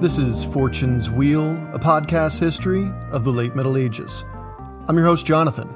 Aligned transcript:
This 0.00 0.16
is 0.16 0.46
Fortune's 0.46 1.10
Wheel, 1.10 1.50
a 1.74 1.78
podcast 1.78 2.40
history 2.40 2.90
of 3.10 3.22
the 3.22 3.30
late 3.30 3.54
Middle 3.54 3.76
Ages. 3.76 4.24
I'm 4.88 4.96
your 4.96 5.04
host, 5.04 5.26
Jonathan, 5.26 5.68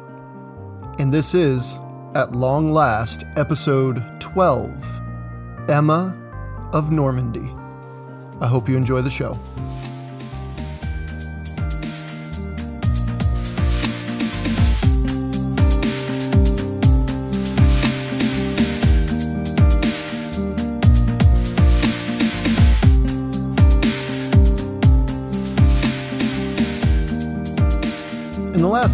and 0.98 1.12
this 1.12 1.34
is, 1.34 1.78
at 2.14 2.32
long 2.32 2.72
last, 2.72 3.24
episode 3.36 4.02
12 4.20 5.02
Emma 5.68 6.16
of 6.72 6.90
Normandy. 6.90 7.52
I 8.40 8.46
hope 8.46 8.66
you 8.66 8.78
enjoy 8.78 9.02
the 9.02 9.10
show. 9.10 9.38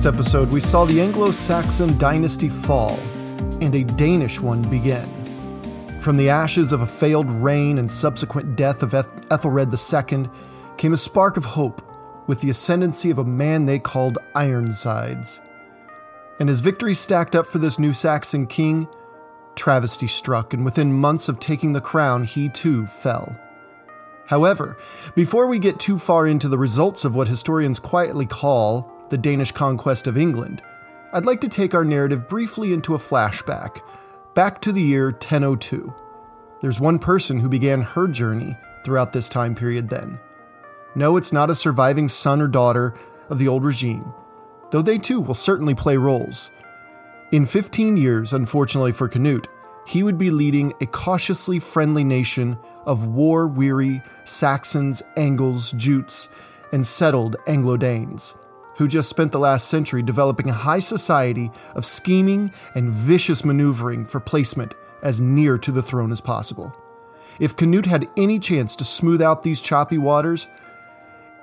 Last 0.00 0.14
episode, 0.14 0.50
we 0.50 0.60
saw 0.60 0.86
the 0.86 0.98
Anglo 0.98 1.30
Saxon 1.30 1.98
dynasty 1.98 2.48
fall 2.48 2.98
and 3.60 3.74
a 3.74 3.84
Danish 3.84 4.40
one 4.40 4.62
begin. 4.70 5.06
From 6.00 6.16
the 6.16 6.30
ashes 6.30 6.72
of 6.72 6.80
a 6.80 6.86
failed 6.86 7.30
reign 7.30 7.76
and 7.76 7.90
subsequent 7.90 8.56
death 8.56 8.82
of 8.82 8.94
Eth- 8.94 9.30
Ethelred 9.30 9.68
II 9.70 10.30
came 10.78 10.94
a 10.94 10.96
spark 10.96 11.36
of 11.36 11.44
hope 11.44 11.82
with 12.26 12.40
the 12.40 12.48
ascendancy 12.48 13.10
of 13.10 13.18
a 13.18 13.24
man 13.24 13.66
they 13.66 13.78
called 13.78 14.16
Ironsides. 14.34 15.42
And 16.38 16.48
as 16.48 16.60
victory 16.60 16.94
stacked 16.94 17.36
up 17.36 17.46
for 17.46 17.58
this 17.58 17.78
new 17.78 17.92
Saxon 17.92 18.46
king, 18.46 18.88
travesty 19.54 20.06
struck, 20.06 20.54
and 20.54 20.64
within 20.64 20.94
months 20.94 21.28
of 21.28 21.40
taking 21.40 21.74
the 21.74 21.80
crown, 21.82 22.24
he 22.24 22.48
too 22.48 22.86
fell. 22.86 23.36
However, 24.24 24.78
before 25.14 25.46
we 25.46 25.58
get 25.58 25.78
too 25.78 25.98
far 25.98 26.26
into 26.26 26.48
the 26.48 26.56
results 26.56 27.04
of 27.04 27.14
what 27.14 27.28
historians 27.28 27.78
quietly 27.78 28.24
call 28.24 28.96
the 29.10 29.18
Danish 29.18 29.52
conquest 29.52 30.06
of 30.06 30.16
England, 30.16 30.62
I'd 31.12 31.26
like 31.26 31.40
to 31.40 31.48
take 31.48 31.74
our 31.74 31.84
narrative 31.84 32.28
briefly 32.28 32.72
into 32.72 32.94
a 32.94 32.98
flashback, 32.98 33.82
back 34.34 34.60
to 34.62 34.72
the 34.72 34.80
year 34.80 35.06
1002. 35.06 35.92
There's 36.60 36.78
one 36.78 37.00
person 37.00 37.40
who 37.40 37.48
began 37.48 37.82
her 37.82 38.06
journey 38.06 38.56
throughout 38.84 39.12
this 39.12 39.28
time 39.28 39.54
period 39.56 39.88
then. 39.88 40.20
No, 40.94 41.16
it's 41.16 41.32
not 41.32 41.50
a 41.50 41.54
surviving 41.54 42.08
son 42.08 42.40
or 42.40 42.46
daughter 42.46 42.94
of 43.28 43.38
the 43.38 43.48
old 43.48 43.64
regime, 43.64 44.12
though 44.70 44.82
they 44.82 44.98
too 44.98 45.20
will 45.20 45.34
certainly 45.34 45.74
play 45.74 45.96
roles. 45.96 46.52
In 47.32 47.44
15 47.44 47.96
years, 47.96 48.32
unfortunately 48.32 48.92
for 48.92 49.08
Canute, 49.08 49.48
he 49.86 50.04
would 50.04 50.18
be 50.18 50.30
leading 50.30 50.72
a 50.80 50.86
cautiously 50.86 51.58
friendly 51.58 52.04
nation 52.04 52.56
of 52.86 53.06
war 53.06 53.48
weary 53.48 54.02
Saxons, 54.24 55.02
Angles, 55.16 55.72
Jutes, 55.72 56.28
and 56.70 56.86
settled 56.86 57.36
Anglo 57.48 57.76
Danes 57.76 58.34
who 58.80 58.88
just 58.88 59.10
spent 59.10 59.30
the 59.30 59.38
last 59.38 59.68
century 59.68 60.02
developing 60.02 60.48
a 60.48 60.54
high 60.54 60.78
society 60.78 61.50
of 61.74 61.84
scheming 61.84 62.50
and 62.74 62.88
vicious 62.88 63.44
maneuvering 63.44 64.06
for 64.06 64.20
placement 64.20 64.74
as 65.02 65.20
near 65.20 65.58
to 65.58 65.70
the 65.70 65.82
throne 65.82 66.10
as 66.10 66.22
possible. 66.22 66.74
If 67.38 67.56
Canute 67.56 67.84
had 67.84 68.08
any 68.16 68.38
chance 68.38 68.74
to 68.76 68.84
smooth 68.86 69.20
out 69.20 69.42
these 69.42 69.60
choppy 69.60 69.98
waters, 69.98 70.46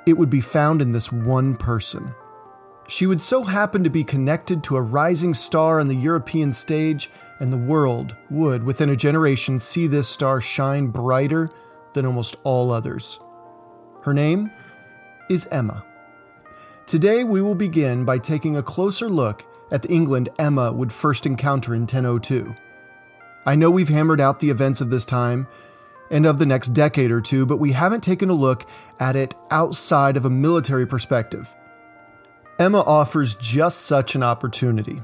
it 0.08 0.18
would 0.18 0.32
be 0.32 0.42
found 0.42 0.82
in 0.82 0.94
this 0.94 1.12
one 1.12 1.56
person. 1.56 2.12
She 2.88 3.06
would 3.06 3.22
so 3.22 3.44
happen 3.44 3.84
to 3.84 3.92
be 3.92 4.04
connected 4.04 4.64
to 4.64 4.78
a 4.78 4.82
rising 4.82 5.36
star 5.36 5.80
on 5.80 5.88
the 5.88 5.96
European 5.96 6.52
stage, 6.52 7.12
and 7.40 7.54
the 7.54 7.58
world 7.58 8.16
would, 8.32 8.64
within 8.64 8.90
a 8.90 8.96
generation, 8.96 9.60
see 9.60 9.86
this 9.86 10.10
star 10.10 10.42
shine 10.42 10.88
brighter 10.88 11.52
than 11.94 12.08
almost 12.08 12.38
all 12.44 12.72
others. 12.72 13.20
Her 14.02 14.14
name 14.16 14.50
is 15.30 15.48
Emma. 15.52 15.84
Today, 16.88 17.26
we 17.26 17.42
will 17.42 17.54
begin 17.54 18.06
by 18.06 18.18
taking 18.18 18.56
a 18.56 18.64
closer 18.64 19.10
look 19.10 19.46
at 19.72 19.82
the 19.82 19.92
England 19.92 20.30
Emma 20.40 20.72
would 20.72 20.94
first 20.94 21.26
encounter 21.26 21.76
in 21.76 21.82
1002. 21.82 22.56
I 23.46 23.56
know 23.56 23.70
we've 23.70 23.90
hammered 23.90 24.22
out 24.22 24.40
the 24.40 24.50
events 24.50 24.80
of 24.80 24.90
this 24.90 25.04
time 25.04 25.48
and 26.10 26.26
of 26.26 26.40
the 26.40 26.46
next 26.46 26.70
decade 26.70 27.12
or 27.12 27.20
two, 27.20 27.46
but 27.46 27.58
we 27.58 27.74
haven't 27.74 28.06
taken 28.06 28.30
a 28.30 28.34
look 28.34 28.66
at 29.02 29.18
it 29.18 29.36
outside 29.52 30.16
of 30.16 30.24
a 30.24 30.30
military 30.30 30.88
perspective. 30.88 31.54
Emma 32.58 32.80
offers 32.80 33.36
just 33.36 33.82
such 33.82 34.16
an 34.16 34.24
opportunity. 34.24 35.04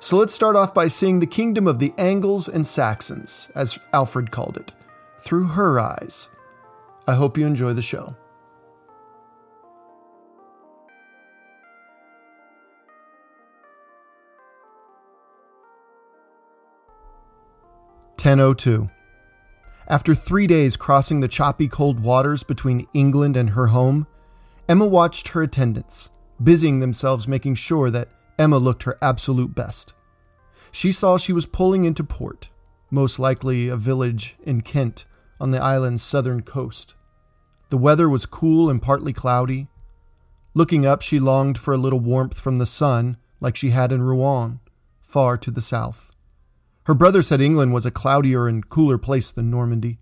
So 0.00 0.16
let's 0.16 0.34
start 0.34 0.56
off 0.56 0.74
by 0.74 0.88
seeing 0.88 1.20
the 1.20 1.28
kingdom 1.28 1.68
of 1.68 1.78
the 1.78 1.94
Angles 1.96 2.48
and 2.48 2.66
Saxons, 2.66 3.50
as 3.54 3.78
Alfred 3.92 4.32
called 4.32 4.56
it, 4.56 4.72
through 5.20 5.46
her 5.46 5.78
eyes. 5.78 6.28
I 7.06 7.14
hope 7.14 7.38
you 7.38 7.46
enjoy 7.46 7.72
the 7.72 7.82
show. 7.82 8.16
Ten 18.20 18.38
o 18.38 18.52
two. 18.52 18.90
After 19.88 20.14
three 20.14 20.46
days 20.46 20.76
crossing 20.76 21.20
the 21.20 21.26
choppy 21.26 21.68
cold 21.68 22.00
waters 22.00 22.42
between 22.42 22.86
England 22.92 23.34
and 23.34 23.48
her 23.48 23.68
home, 23.68 24.06
Emma 24.68 24.86
watched 24.86 25.28
her 25.28 25.40
attendants, 25.40 26.10
busying 26.42 26.80
themselves 26.80 27.26
making 27.26 27.54
sure 27.54 27.90
that 27.90 28.10
Emma 28.38 28.58
looked 28.58 28.82
her 28.82 28.98
absolute 29.00 29.54
best. 29.54 29.94
She 30.70 30.92
saw 30.92 31.16
she 31.16 31.32
was 31.32 31.46
pulling 31.46 31.84
into 31.84 32.04
port, 32.04 32.50
most 32.90 33.18
likely 33.18 33.68
a 33.68 33.76
village 33.78 34.36
in 34.42 34.60
Kent 34.60 35.06
on 35.40 35.50
the 35.50 35.62
island's 35.62 36.02
southern 36.02 36.42
coast. 36.42 36.96
The 37.70 37.78
weather 37.78 38.10
was 38.10 38.26
cool 38.26 38.68
and 38.68 38.82
partly 38.82 39.14
cloudy. 39.14 39.68
Looking 40.52 40.84
up, 40.84 41.00
she 41.00 41.20
longed 41.20 41.56
for 41.56 41.72
a 41.72 41.78
little 41.78 42.00
warmth 42.00 42.38
from 42.38 42.58
the 42.58 42.66
sun, 42.66 43.16
like 43.40 43.56
she 43.56 43.70
had 43.70 43.90
in 43.90 44.02
Rouen, 44.02 44.60
far 45.00 45.38
to 45.38 45.50
the 45.50 45.62
south. 45.62 46.09
Her 46.90 46.94
brother 46.94 47.22
said 47.22 47.40
England 47.40 47.72
was 47.72 47.86
a 47.86 47.92
cloudier 47.92 48.48
and 48.48 48.68
cooler 48.68 48.98
place 48.98 49.30
than 49.30 49.48
Normandy. 49.48 50.00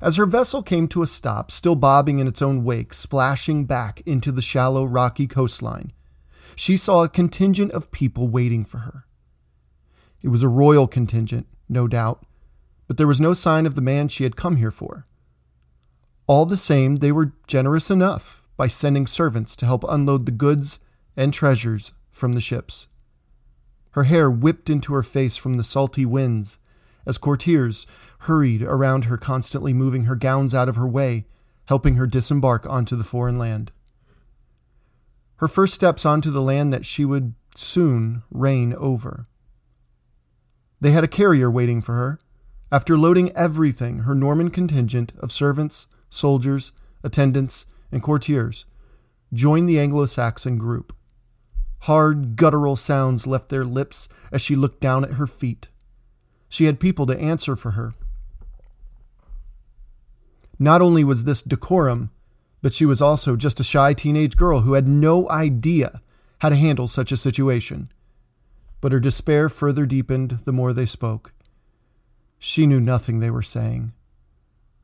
As 0.00 0.16
her 0.16 0.26
vessel 0.26 0.60
came 0.60 0.88
to 0.88 1.04
a 1.04 1.06
stop, 1.06 1.52
still 1.52 1.76
bobbing 1.76 2.18
in 2.18 2.26
its 2.26 2.42
own 2.42 2.64
wake, 2.64 2.92
splashing 2.92 3.64
back 3.64 4.02
into 4.04 4.32
the 4.32 4.42
shallow, 4.42 4.84
rocky 4.84 5.28
coastline, 5.28 5.92
she 6.56 6.76
saw 6.76 7.04
a 7.04 7.08
contingent 7.08 7.70
of 7.70 7.92
people 7.92 8.26
waiting 8.26 8.64
for 8.64 8.78
her. 8.78 9.06
It 10.20 10.30
was 10.30 10.42
a 10.42 10.48
royal 10.48 10.88
contingent, 10.88 11.46
no 11.68 11.86
doubt, 11.86 12.26
but 12.88 12.96
there 12.96 13.06
was 13.06 13.20
no 13.20 13.32
sign 13.32 13.64
of 13.64 13.76
the 13.76 13.80
man 13.80 14.08
she 14.08 14.24
had 14.24 14.34
come 14.34 14.56
here 14.56 14.72
for. 14.72 15.06
All 16.26 16.44
the 16.44 16.56
same, 16.56 16.96
they 16.96 17.12
were 17.12 17.34
generous 17.46 17.88
enough 17.88 18.48
by 18.56 18.66
sending 18.66 19.06
servants 19.06 19.54
to 19.54 19.66
help 19.66 19.84
unload 19.88 20.26
the 20.26 20.32
goods 20.32 20.80
and 21.16 21.32
treasures 21.32 21.92
from 22.10 22.32
the 22.32 22.40
ships. 22.40 22.88
Her 23.92 24.04
hair 24.04 24.30
whipped 24.30 24.70
into 24.70 24.94
her 24.94 25.02
face 25.02 25.36
from 25.36 25.54
the 25.54 25.62
salty 25.62 26.04
winds 26.04 26.58
as 27.06 27.18
courtiers 27.18 27.86
hurried 28.20 28.62
around 28.62 29.06
her, 29.06 29.16
constantly 29.16 29.72
moving 29.72 30.04
her 30.04 30.16
gowns 30.16 30.54
out 30.54 30.68
of 30.68 30.76
her 30.76 30.86
way, 30.86 31.26
helping 31.66 31.96
her 31.96 32.06
disembark 32.06 32.66
onto 32.68 32.96
the 32.96 33.04
foreign 33.04 33.38
land. 33.38 33.72
Her 35.36 35.48
first 35.48 35.74
steps 35.74 36.06
onto 36.06 36.30
the 36.30 36.42
land 36.42 36.72
that 36.72 36.84
she 36.84 37.04
would 37.04 37.34
soon 37.56 38.22
reign 38.30 38.74
over. 38.74 39.26
They 40.80 40.92
had 40.92 41.04
a 41.04 41.08
carrier 41.08 41.50
waiting 41.50 41.80
for 41.80 41.94
her. 41.94 42.18
After 42.70 42.96
loading 42.96 43.32
everything, 43.36 44.00
her 44.00 44.14
Norman 44.14 44.50
contingent 44.50 45.12
of 45.18 45.32
servants, 45.32 45.86
soldiers, 46.08 46.72
attendants, 47.02 47.66
and 47.90 48.02
courtiers 48.02 48.64
joined 49.32 49.68
the 49.68 49.78
Anglo 49.78 50.06
Saxon 50.06 50.58
group. 50.58 50.94
Hard, 51.86 52.36
guttural 52.36 52.76
sounds 52.76 53.26
left 53.26 53.48
their 53.48 53.64
lips 53.64 54.08
as 54.30 54.40
she 54.40 54.54
looked 54.54 54.80
down 54.80 55.02
at 55.02 55.14
her 55.14 55.26
feet. 55.26 55.68
She 56.48 56.66
had 56.66 56.78
people 56.78 57.06
to 57.06 57.18
answer 57.18 57.56
for 57.56 57.72
her. 57.72 57.92
Not 60.60 60.80
only 60.80 61.02
was 61.02 61.24
this 61.24 61.42
decorum, 61.42 62.10
but 62.60 62.72
she 62.72 62.86
was 62.86 63.02
also 63.02 63.34
just 63.34 63.58
a 63.58 63.64
shy 63.64 63.94
teenage 63.94 64.36
girl 64.36 64.60
who 64.60 64.74
had 64.74 64.86
no 64.86 65.28
idea 65.28 66.00
how 66.38 66.50
to 66.50 66.54
handle 66.54 66.86
such 66.86 67.10
a 67.10 67.16
situation. 67.16 67.90
But 68.80 68.92
her 68.92 69.00
despair 69.00 69.48
further 69.48 69.84
deepened 69.84 70.42
the 70.44 70.52
more 70.52 70.72
they 70.72 70.86
spoke. 70.86 71.32
She 72.38 72.64
knew 72.64 72.80
nothing 72.80 73.18
they 73.18 73.30
were 73.30 73.42
saying. 73.42 73.92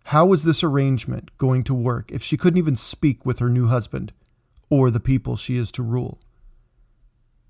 How 0.07 0.27
was 0.27 0.43
this 0.43 0.65
arrangement 0.65 1.31
going 1.39 1.63
to 1.65 1.75
work 1.75 2.11
if 2.11 2.25
she 2.25 2.37
couldn't 2.37 2.59
even 2.59 2.75
speak 2.75 3.25
with 3.25 3.39
her 3.39 3.49
new 3.49 3.69
husband 3.69 4.13
or 4.69 4.91
the 4.91 4.99
people 4.99 5.37
she 5.37 5.57
is 5.57 5.71
to 5.73 5.85
rule? 5.85 6.19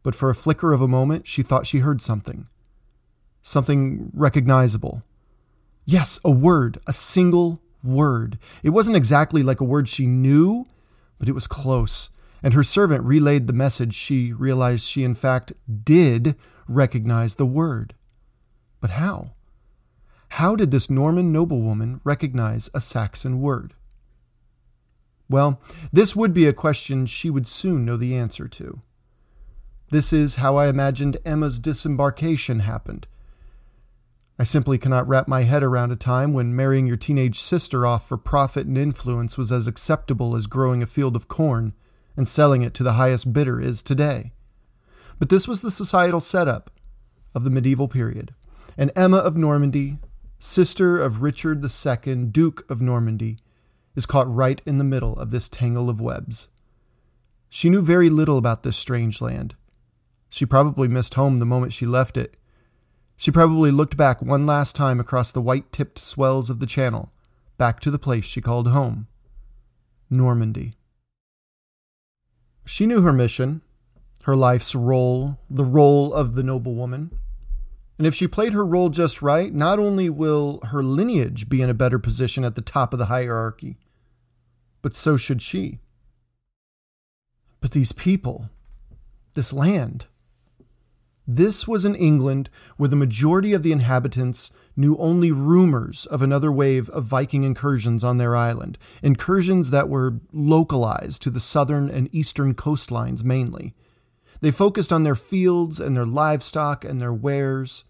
But 0.08 0.14
for 0.14 0.30
a 0.30 0.34
flicker 0.34 0.72
of 0.72 0.80
a 0.80 0.88
moment, 0.88 1.26
she 1.26 1.42
thought 1.42 1.66
she 1.66 1.80
heard 1.80 2.00
something. 2.00 2.46
Something 3.42 4.10
recognizable. 4.14 5.02
Yes, 5.84 6.18
a 6.24 6.30
word, 6.30 6.78
a 6.86 6.94
single 6.94 7.60
word. 7.84 8.38
It 8.62 8.70
wasn't 8.70 8.96
exactly 8.96 9.42
like 9.42 9.60
a 9.60 9.64
word 9.64 9.86
she 9.86 10.06
knew, 10.06 10.66
but 11.18 11.28
it 11.28 11.34
was 11.34 11.46
close. 11.46 12.08
And 12.42 12.54
her 12.54 12.62
servant 12.62 13.04
relayed 13.04 13.48
the 13.48 13.52
message 13.52 13.92
she 13.92 14.32
realized 14.32 14.86
she, 14.86 15.04
in 15.04 15.14
fact, 15.14 15.52
did 15.84 16.36
recognize 16.66 17.34
the 17.34 17.44
word. 17.44 17.92
But 18.80 18.92
how? 18.92 19.32
How 20.30 20.56
did 20.56 20.70
this 20.70 20.88
Norman 20.88 21.32
noblewoman 21.32 22.00
recognize 22.02 22.70
a 22.72 22.80
Saxon 22.80 23.42
word? 23.42 23.74
Well, 25.28 25.60
this 25.92 26.16
would 26.16 26.32
be 26.32 26.46
a 26.46 26.54
question 26.54 27.04
she 27.04 27.28
would 27.28 27.46
soon 27.46 27.84
know 27.84 27.98
the 27.98 28.16
answer 28.16 28.48
to. 28.48 28.80
This 29.90 30.12
is 30.12 30.34
how 30.34 30.56
I 30.56 30.68
imagined 30.68 31.16
Emma's 31.24 31.58
disembarkation 31.58 32.60
happened. 32.60 33.06
I 34.38 34.44
simply 34.44 34.76
cannot 34.76 35.08
wrap 35.08 35.26
my 35.26 35.42
head 35.42 35.62
around 35.62 35.92
a 35.92 35.96
time 35.96 36.34
when 36.34 36.54
marrying 36.54 36.86
your 36.86 36.98
teenage 36.98 37.38
sister 37.38 37.86
off 37.86 38.06
for 38.06 38.18
profit 38.18 38.66
and 38.66 38.76
influence 38.76 39.38
was 39.38 39.50
as 39.50 39.66
acceptable 39.66 40.36
as 40.36 40.46
growing 40.46 40.82
a 40.82 40.86
field 40.86 41.16
of 41.16 41.26
corn 41.26 41.72
and 42.16 42.28
selling 42.28 42.60
it 42.62 42.74
to 42.74 42.82
the 42.82 42.92
highest 42.92 43.32
bidder 43.32 43.60
is 43.60 43.82
today. 43.82 44.32
But 45.18 45.30
this 45.30 45.48
was 45.48 45.62
the 45.62 45.70
societal 45.70 46.20
setup 46.20 46.70
of 47.34 47.44
the 47.44 47.50
medieval 47.50 47.88
period. 47.88 48.34
And 48.76 48.92
Emma 48.94 49.16
of 49.16 49.36
Normandy, 49.36 49.98
sister 50.38 51.00
of 51.00 51.22
Richard 51.22 51.64
II, 51.64 52.26
Duke 52.26 52.70
of 52.70 52.82
Normandy, 52.82 53.38
is 53.96 54.06
caught 54.06 54.32
right 54.32 54.60
in 54.66 54.78
the 54.78 54.84
middle 54.84 55.18
of 55.18 55.30
this 55.30 55.48
tangle 55.48 55.88
of 55.88 56.00
webs. 56.00 56.48
She 57.48 57.70
knew 57.70 57.80
very 57.80 58.10
little 58.10 58.36
about 58.36 58.62
this 58.62 58.76
strange 58.76 59.20
land. 59.20 59.56
She 60.28 60.46
probably 60.46 60.88
missed 60.88 61.14
home 61.14 61.38
the 61.38 61.46
moment 61.46 61.72
she 61.72 61.86
left 61.86 62.16
it. 62.16 62.36
She 63.16 63.30
probably 63.30 63.70
looked 63.70 63.96
back 63.96 64.22
one 64.22 64.46
last 64.46 64.76
time 64.76 65.00
across 65.00 65.32
the 65.32 65.42
white 65.42 65.72
tipped 65.72 65.98
swells 65.98 66.50
of 66.50 66.60
the 66.60 66.66
channel, 66.66 67.12
back 67.56 67.80
to 67.80 67.90
the 67.90 67.98
place 67.98 68.24
she 68.24 68.40
called 68.40 68.68
home 68.68 69.08
Normandy. 70.10 70.74
She 72.64 72.86
knew 72.86 73.00
her 73.00 73.12
mission, 73.12 73.62
her 74.24 74.36
life's 74.36 74.74
role, 74.74 75.38
the 75.48 75.64
role 75.64 76.12
of 76.12 76.34
the 76.34 76.42
noblewoman. 76.42 77.10
And 77.96 78.06
if 78.06 78.14
she 78.14 78.28
played 78.28 78.52
her 78.52 78.64
role 78.64 78.90
just 78.90 79.22
right, 79.22 79.52
not 79.52 79.78
only 79.78 80.08
will 80.08 80.60
her 80.66 80.82
lineage 80.82 81.48
be 81.48 81.60
in 81.62 81.70
a 81.70 81.74
better 81.74 81.98
position 81.98 82.44
at 82.44 82.54
the 82.54 82.62
top 82.62 82.92
of 82.92 82.98
the 82.98 83.06
hierarchy, 83.06 83.78
but 84.82 84.94
so 84.94 85.16
should 85.16 85.42
she. 85.42 85.80
But 87.60 87.72
these 87.72 87.90
people, 87.90 88.50
this 89.34 89.52
land, 89.52 90.06
this 91.30 91.68
was 91.68 91.84
an 91.84 91.94
England 91.94 92.48
where 92.78 92.88
the 92.88 92.96
majority 92.96 93.52
of 93.52 93.62
the 93.62 93.70
inhabitants 93.70 94.50
knew 94.74 94.96
only 94.96 95.30
rumors 95.30 96.06
of 96.06 96.22
another 96.22 96.50
wave 96.50 96.88
of 96.88 97.04
Viking 97.04 97.44
incursions 97.44 98.02
on 98.02 98.16
their 98.16 98.34
island, 98.34 98.78
incursions 99.02 99.70
that 99.70 99.90
were 99.90 100.20
localized 100.32 101.20
to 101.20 101.30
the 101.30 101.38
southern 101.38 101.90
and 101.90 102.08
eastern 102.14 102.54
coastlines 102.54 103.24
mainly. 103.24 103.74
They 104.40 104.50
focused 104.50 104.90
on 104.90 105.02
their 105.02 105.14
fields 105.14 105.78
and 105.78 105.94
their 105.94 106.06
livestock 106.06 106.82
and 106.82 106.98
their 106.98 107.12
wares. 107.12 107.84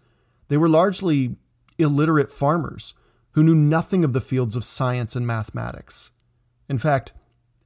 They 0.49 0.57
were 0.57 0.67
largely 0.67 1.37
illiterate 1.77 2.29
farmers 2.29 2.93
who 3.31 3.43
knew 3.43 3.55
nothing 3.55 4.03
of 4.03 4.11
the 4.11 4.19
fields 4.19 4.57
of 4.57 4.65
science 4.65 5.15
and 5.15 5.25
mathematics. 5.25 6.11
In 6.67 6.77
fact, 6.77 7.13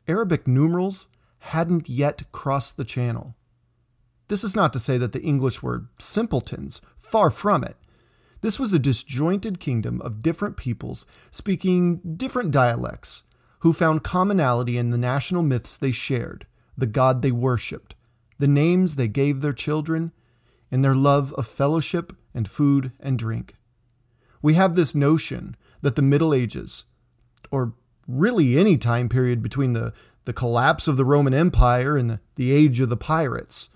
Arabic 0.08 0.46
numerals 0.46 1.08
hadn't 1.40 1.90
yet 1.90 2.32
crossed 2.32 2.78
the 2.78 2.86
channel. 2.86 3.36
This 4.34 4.44
is 4.44 4.56
not 4.56 4.74
to 4.74 4.80
say 4.80 4.98
that 4.98 5.12
the 5.12 5.22
English 5.22 5.62
were 5.62 5.86
simpletons, 6.00 6.82
far 6.98 7.30
from 7.30 7.64
it. 7.64 7.78
This 8.42 8.60
was 8.60 8.74
a 8.74 8.80
disjointed 8.80 9.60
kingdom 9.60 10.02
of 10.02 10.24
different 10.24 10.58
peoples 10.58 11.06
speaking 11.30 11.98
different 12.18 12.50
dialects, 12.50 13.26
who 13.60 13.72
found 13.72 14.02
commonality 14.02 14.76
in 14.76 14.90
the 14.90 14.98
national 14.98 15.44
myths 15.44 15.78
they 15.78 15.92
shared, 15.92 16.48
the 16.76 16.88
God 16.88 17.22
they 17.22 17.32
worshipped, 17.32 17.94
the 18.40 18.48
names 18.48 18.96
they 18.96 19.08
gave 19.08 19.42
their 19.42 19.54
children, 19.54 20.12
and 20.72 20.84
their 20.84 20.96
love 20.96 21.32
of 21.34 21.46
fellowship 21.46 22.12
and 22.34 22.48
food 22.50 22.92
and 23.00 23.20
drink. 23.20 23.54
We 24.42 24.56
have 24.56 24.74
this 24.74 24.96
notion 24.96 25.56
that 25.84 25.96
the 25.96 26.02
Middle 26.02 26.34
Ages, 26.34 26.86
or 27.52 27.74
really 28.08 28.58
any 28.58 28.80
time 28.80 29.10
period 29.10 29.44
between 29.44 29.74
the, 29.74 29.94
the 30.26 30.34
collapse 30.34 30.88
of 30.88 30.98
the 30.98 31.06
Roman 31.06 31.36
Empire 31.36 31.96
and 31.96 32.10
the, 32.10 32.20
the 32.34 32.52
age 32.52 32.80
of 32.80 32.90
the 32.90 32.98
pirates, 32.98 33.70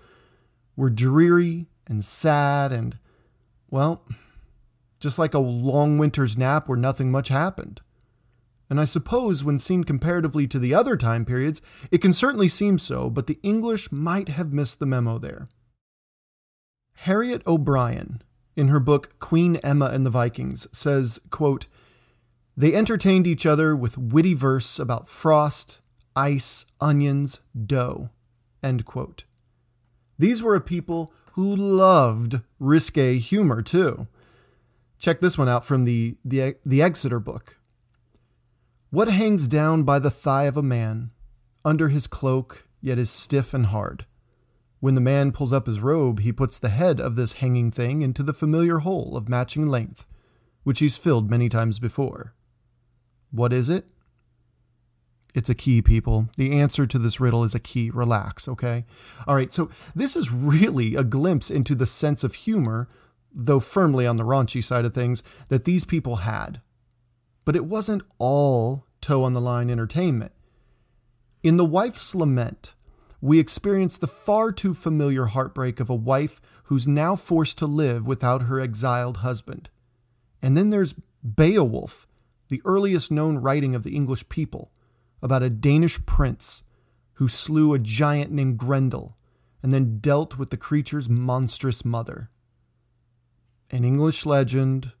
were 0.78 0.90
dreary 0.90 1.66
and 1.88 2.04
sad 2.04 2.70
and, 2.70 2.96
well, 3.68 4.04
just 5.00 5.18
like 5.18 5.34
a 5.34 5.38
long 5.40 5.98
winter's 5.98 6.38
nap 6.38 6.68
where 6.68 6.78
nothing 6.78 7.10
much 7.10 7.28
happened. 7.28 7.80
And 8.70 8.80
I 8.80 8.84
suppose, 8.84 9.42
when 9.42 9.58
seen 9.58 9.82
comparatively 9.82 10.46
to 10.46 10.58
the 10.58 10.74
other 10.74 10.96
time 10.96 11.24
periods, 11.24 11.60
it 11.90 11.98
can 11.98 12.12
certainly 12.12 12.46
seem 12.46 12.78
so, 12.78 13.10
but 13.10 13.26
the 13.26 13.40
English 13.42 13.90
might 13.90 14.28
have 14.28 14.52
missed 14.52 14.78
the 14.78 14.86
memo 14.86 15.18
there. 15.18 15.48
Harriet 16.98 17.44
O'Brien, 17.44 18.22
in 18.54 18.68
her 18.68 18.80
book 18.80 19.18
Queen 19.18 19.56
Emma 19.56 19.86
and 19.86 20.06
the 20.06 20.10
Vikings, 20.10 20.68
says, 20.70 21.18
quote, 21.30 21.66
they 22.56 22.72
entertained 22.74 23.26
each 23.26 23.46
other 23.46 23.74
with 23.74 23.98
witty 23.98 24.34
verse 24.34 24.78
about 24.78 25.08
frost, 25.08 25.80
ice, 26.14 26.66
onions, 26.80 27.40
dough. 27.66 28.10
These 30.18 30.42
were 30.42 30.56
a 30.56 30.60
people 30.60 31.12
who 31.32 31.54
loved 31.54 32.40
risque 32.58 33.18
humor, 33.18 33.62
too. 33.62 34.08
Check 34.98 35.20
this 35.20 35.38
one 35.38 35.48
out 35.48 35.64
from 35.64 35.84
the, 35.84 36.16
the, 36.24 36.56
the 36.66 36.82
Exeter 36.82 37.20
book. 37.20 37.60
What 38.90 39.08
hangs 39.08 39.46
down 39.46 39.84
by 39.84 39.98
the 39.98 40.10
thigh 40.10 40.44
of 40.44 40.56
a 40.56 40.62
man, 40.62 41.10
under 41.64 41.88
his 41.88 42.06
cloak, 42.06 42.66
yet 42.80 42.98
is 42.98 43.10
stiff 43.10 43.54
and 43.54 43.66
hard? 43.66 44.06
When 44.80 44.94
the 44.94 45.00
man 45.00 45.32
pulls 45.32 45.52
up 45.52 45.66
his 45.66 45.80
robe, 45.80 46.20
he 46.20 46.32
puts 46.32 46.58
the 46.58 46.68
head 46.68 47.00
of 47.00 47.16
this 47.16 47.34
hanging 47.34 47.70
thing 47.70 48.02
into 48.02 48.22
the 48.22 48.32
familiar 48.32 48.78
hole 48.78 49.16
of 49.16 49.28
matching 49.28 49.66
length, 49.68 50.06
which 50.62 50.78
he's 50.78 50.96
filled 50.96 51.30
many 51.30 51.48
times 51.48 51.78
before. 51.78 52.34
What 53.30 53.52
is 53.52 53.68
it? 53.68 53.86
It's 55.38 55.48
a 55.48 55.54
key, 55.54 55.82
people. 55.82 56.28
The 56.36 56.58
answer 56.58 56.84
to 56.84 56.98
this 56.98 57.20
riddle 57.20 57.44
is 57.44 57.54
a 57.54 57.60
key. 57.60 57.90
Relax, 57.90 58.48
okay? 58.48 58.84
All 59.24 59.36
right, 59.36 59.52
so 59.52 59.70
this 59.94 60.16
is 60.16 60.32
really 60.32 60.96
a 60.96 61.04
glimpse 61.04 61.48
into 61.48 61.76
the 61.76 61.86
sense 61.86 62.24
of 62.24 62.34
humor, 62.34 62.88
though 63.32 63.60
firmly 63.60 64.04
on 64.04 64.16
the 64.16 64.24
raunchy 64.24 64.64
side 64.64 64.84
of 64.84 64.94
things, 64.94 65.22
that 65.48 65.64
these 65.64 65.84
people 65.84 66.16
had. 66.16 66.60
But 67.44 67.54
it 67.54 67.66
wasn't 67.66 68.02
all 68.18 68.84
toe 69.00 69.22
on 69.22 69.32
the 69.32 69.40
line 69.40 69.70
entertainment. 69.70 70.32
In 71.44 71.56
The 71.56 71.64
Wife's 71.64 72.16
Lament, 72.16 72.74
we 73.20 73.38
experience 73.38 73.96
the 73.96 74.08
far 74.08 74.50
too 74.50 74.74
familiar 74.74 75.26
heartbreak 75.26 75.78
of 75.78 75.88
a 75.88 75.94
wife 75.94 76.40
who's 76.64 76.88
now 76.88 77.14
forced 77.14 77.58
to 77.58 77.66
live 77.66 78.08
without 78.08 78.42
her 78.42 78.58
exiled 78.58 79.18
husband. 79.18 79.70
And 80.42 80.56
then 80.56 80.70
there's 80.70 80.96
Beowulf, 81.22 82.08
the 82.48 82.60
earliest 82.64 83.12
known 83.12 83.38
writing 83.38 83.76
of 83.76 83.84
the 83.84 83.94
English 83.94 84.28
people, 84.28 84.72
about 85.22 85.42
a 85.42 85.50
Danish 85.50 86.04
prince 86.06 86.62
who 87.14 87.28
slew 87.28 87.74
a 87.74 87.78
giant 87.78 88.30
named 88.30 88.58
Grendel 88.58 89.16
and 89.62 89.72
then 89.72 89.98
dealt 89.98 90.38
with 90.38 90.50
the 90.50 90.56
creature's 90.56 91.08
monstrous 91.08 91.84
mother. 91.84 92.30
An 93.70 93.84
English 93.84 94.24
legend 94.24 94.92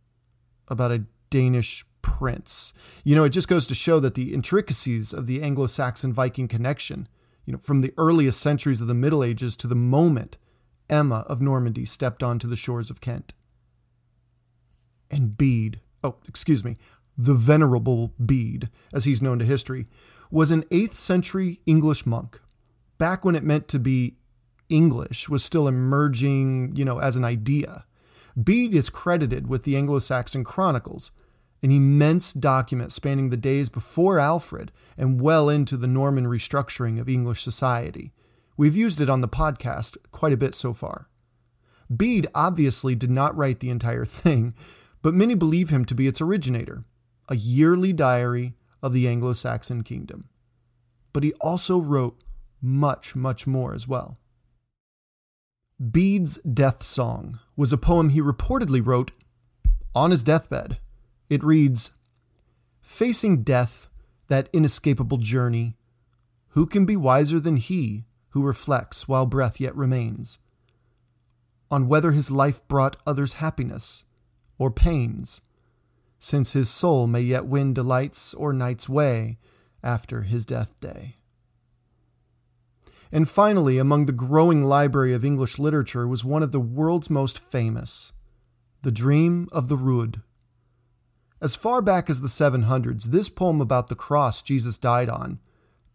about 0.66 0.92
a 0.92 1.04
Danish 1.30 1.84
prince. 2.02 2.72
You 3.04 3.14
know, 3.14 3.24
it 3.24 3.30
just 3.30 3.48
goes 3.48 3.66
to 3.68 3.74
show 3.74 4.00
that 4.00 4.14
the 4.14 4.34
intricacies 4.34 5.12
of 5.12 5.26
the 5.26 5.42
Anglo 5.42 5.66
Saxon 5.66 6.12
Viking 6.12 6.48
connection, 6.48 7.08
you 7.44 7.52
know, 7.52 7.58
from 7.58 7.80
the 7.80 7.94
earliest 7.96 8.40
centuries 8.40 8.80
of 8.80 8.88
the 8.88 8.94
Middle 8.94 9.22
Ages 9.22 9.56
to 9.58 9.66
the 9.66 9.74
moment 9.74 10.38
Emma 10.90 11.24
of 11.26 11.40
Normandy 11.40 11.84
stepped 11.84 12.22
onto 12.22 12.48
the 12.48 12.56
shores 12.56 12.90
of 12.90 13.00
Kent. 13.00 13.34
And 15.10 15.36
Bede, 15.36 15.80
oh, 16.02 16.16
excuse 16.26 16.64
me, 16.64 16.76
the 17.18 17.34
Venerable 17.34 18.14
Bede, 18.24 18.70
as 18.94 19.04
he's 19.04 19.20
known 19.20 19.40
to 19.40 19.44
history, 19.44 19.88
was 20.30 20.52
an 20.52 20.62
8th 20.70 20.94
century 20.94 21.60
English 21.66 22.06
monk. 22.06 22.40
Back 22.96 23.24
when 23.24 23.34
it 23.34 23.42
meant 23.42 23.66
to 23.68 23.80
be 23.80 24.16
English 24.68 25.28
was 25.28 25.44
still 25.44 25.66
emerging, 25.66 26.76
you 26.76 26.84
know, 26.84 27.00
as 27.00 27.16
an 27.16 27.24
idea. 27.24 27.84
Bede 28.40 28.74
is 28.74 28.88
credited 28.88 29.48
with 29.48 29.64
the 29.64 29.76
Anglo 29.76 29.98
Saxon 29.98 30.44
Chronicles, 30.44 31.10
an 31.60 31.72
immense 31.72 32.32
document 32.32 32.92
spanning 32.92 33.30
the 33.30 33.36
days 33.36 33.68
before 33.68 34.20
Alfred 34.20 34.70
and 34.96 35.20
well 35.20 35.48
into 35.48 35.76
the 35.76 35.88
Norman 35.88 36.26
restructuring 36.26 37.00
of 37.00 37.08
English 37.08 37.42
society. 37.42 38.12
We've 38.56 38.76
used 38.76 39.00
it 39.00 39.10
on 39.10 39.22
the 39.22 39.28
podcast 39.28 39.96
quite 40.12 40.32
a 40.32 40.36
bit 40.36 40.54
so 40.54 40.72
far. 40.72 41.08
Bede 41.94 42.28
obviously 42.32 42.94
did 42.94 43.10
not 43.10 43.36
write 43.36 43.58
the 43.58 43.70
entire 43.70 44.04
thing, 44.04 44.54
but 45.02 45.14
many 45.14 45.34
believe 45.34 45.70
him 45.70 45.84
to 45.86 45.94
be 45.94 46.06
its 46.06 46.20
originator 46.20 46.84
a 47.28 47.36
yearly 47.36 47.92
diary 47.92 48.54
of 48.82 48.92
the 48.92 49.06
Anglo 49.06 49.32
Saxon 49.32 49.82
kingdom. 49.82 50.28
But 51.12 51.22
he 51.22 51.32
also 51.34 51.78
wrote 51.78 52.22
much, 52.60 53.14
much 53.14 53.46
more 53.46 53.74
as 53.74 53.86
well. 53.86 54.18
Bede's 55.78 56.38
Death 56.38 56.82
Song 56.82 57.38
was 57.56 57.72
a 57.72 57.78
poem 57.78 58.08
he 58.08 58.20
reportedly 58.20 58.84
wrote 58.84 59.12
on 59.94 60.10
his 60.10 60.22
deathbed. 60.22 60.78
It 61.28 61.44
reads 61.44 61.92
Facing 62.82 63.42
death, 63.42 63.88
that 64.28 64.48
inescapable 64.52 65.18
journey, 65.18 65.76
who 66.50 66.66
can 66.66 66.84
be 66.84 66.96
wiser 66.96 67.38
than 67.38 67.56
he 67.56 68.04
who 68.30 68.42
reflects 68.42 69.06
while 69.06 69.26
breath 69.26 69.60
yet 69.60 69.76
remains? 69.76 70.38
On 71.70 71.88
whether 71.88 72.12
his 72.12 72.30
life 72.30 72.66
brought 72.68 72.96
others 73.06 73.34
happiness 73.34 74.04
or 74.58 74.70
pains, 74.70 75.42
since 76.18 76.52
his 76.52 76.68
soul 76.68 77.06
may 77.06 77.20
yet 77.20 77.46
win 77.46 77.72
delights 77.72 78.34
or 78.34 78.52
night's 78.52 78.88
way, 78.88 79.38
after 79.82 80.22
his 80.22 80.44
death 80.44 80.78
day. 80.80 81.14
And 83.10 83.28
finally, 83.28 83.78
among 83.78 84.06
the 84.06 84.12
growing 84.12 84.64
library 84.64 85.14
of 85.14 85.24
English 85.24 85.58
literature 85.58 86.06
was 86.06 86.24
one 86.24 86.42
of 86.42 86.52
the 86.52 86.60
world's 86.60 87.08
most 87.08 87.38
famous 87.38 88.12
The 88.82 88.92
Dream 88.92 89.48
of 89.50 89.68
the 89.68 89.76
Rood. 89.76 90.22
As 91.40 91.54
far 91.54 91.80
back 91.80 92.10
as 92.10 92.20
the 92.20 92.28
700s, 92.28 93.04
this 93.04 93.30
poem 93.30 93.60
about 93.60 93.86
the 93.86 93.94
cross 93.94 94.42
Jesus 94.42 94.76
died 94.76 95.08
on, 95.08 95.38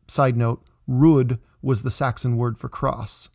side 0.07 0.37
note, 0.37 0.63
Rood 0.87 1.39
was 1.61 1.83
the 1.83 1.91
Saxon 1.91 2.37
word 2.37 2.57
for 2.57 2.69
cross. 2.69 3.29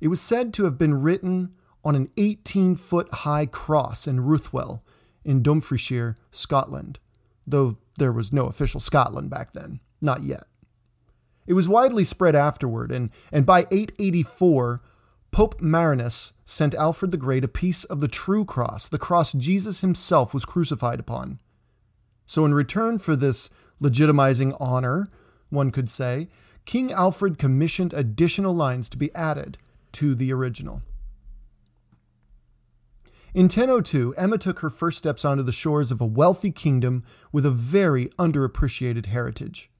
It 0.00 0.08
was 0.08 0.20
said 0.20 0.52
to 0.54 0.64
have 0.64 0.78
been 0.78 1.02
written 1.02 1.54
on 1.84 1.94
an 1.94 2.10
18 2.16 2.74
foot 2.74 3.12
high 3.12 3.46
cross 3.46 4.06
in 4.06 4.20
Ruthwell 4.20 4.84
in 5.28 5.42
Dumfriesshire, 5.42 6.16
Scotland, 6.30 6.98
though 7.46 7.76
there 7.98 8.12
was 8.12 8.32
no 8.32 8.46
official 8.46 8.80
Scotland 8.80 9.28
back 9.28 9.52
then, 9.52 9.78
not 10.00 10.22
yet. 10.24 10.44
It 11.46 11.52
was 11.52 11.68
widely 11.68 12.02
spread 12.02 12.34
afterward, 12.34 12.90
and, 12.90 13.10
and 13.30 13.44
by 13.44 13.66
884, 13.70 14.80
Pope 15.30 15.60
Marinus 15.60 16.32
sent 16.46 16.74
Alfred 16.74 17.10
the 17.10 17.18
Great 17.18 17.44
a 17.44 17.48
piece 17.48 17.84
of 17.84 18.00
the 18.00 18.08
true 18.08 18.46
cross, 18.46 18.88
the 18.88 18.98
cross 18.98 19.34
Jesus 19.34 19.80
himself 19.80 20.32
was 20.32 20.46
crucified 20.46 20.98
upon. 20.98 21.40
So, 22.24 22.46
in 22.46 22.54
return 22.54 22.96
for 22.96 23.14
this 23.14 23.50
legitimizing 23.82 24.56
honor, 24.58 25.08
one 25.50 25.70
could 25.70 25.90
say, 25.90 26.28
King 26.64 26.90
Alfred 26.90 27.38
commissioned 27.38 27.92
additional 27.92 28.54
lines 28.54 28.88
to 28.88 28.96
be 28.96 29.14
added 29.14 29.58
to 29.92 30.14
the 30.14 30.32
original. 30.32 30.80
In 33.34 33.44
1002, 33.44 34.14
Emma 34.16 34.38
took 34.38 34.60
her 34.60 34.70
first 34.70 34.98
steps 34.98 35.24
onto 35.24 35.42
the 35.42 35.52
shores 35.52 35.92
of 35.92 36.00
a 36.00 36.06
wealthy 36.06 36.50
kingdom 36.50 37.04
with 37.30 37.44
a 37.44 37.50
very 37.50 38.06
underappreciated 38.18 39.06
heritage. 39.06 39.70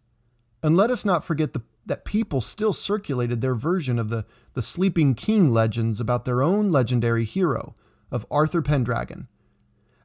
And 0.63 0.77
let 0.77 0.91
us 0.91 1.05
not 1.05 1.25
forget 1.25 1.55
the, 1.55 1.63
that 1.87 2.05
people 2.05 2.41
still 2.41 2.73
circulated 2.73 3.41
their 3.41 3.55
version 3.55 3.99
of 3.99 4.11
the, 4.11 4.27
the 4.55 4.63
Sleeping 4.63 5.15
King 5.15 5.53
legends 5.53 6.01
about 6.01 6.25
their 6.25 6.43
own 6.43 6.71
legendary 6.71 7.25
hero, 7.25 7.75
of 8.11 8.27
Arthur 8.31 8.63
Pendragon, 8.63 9.29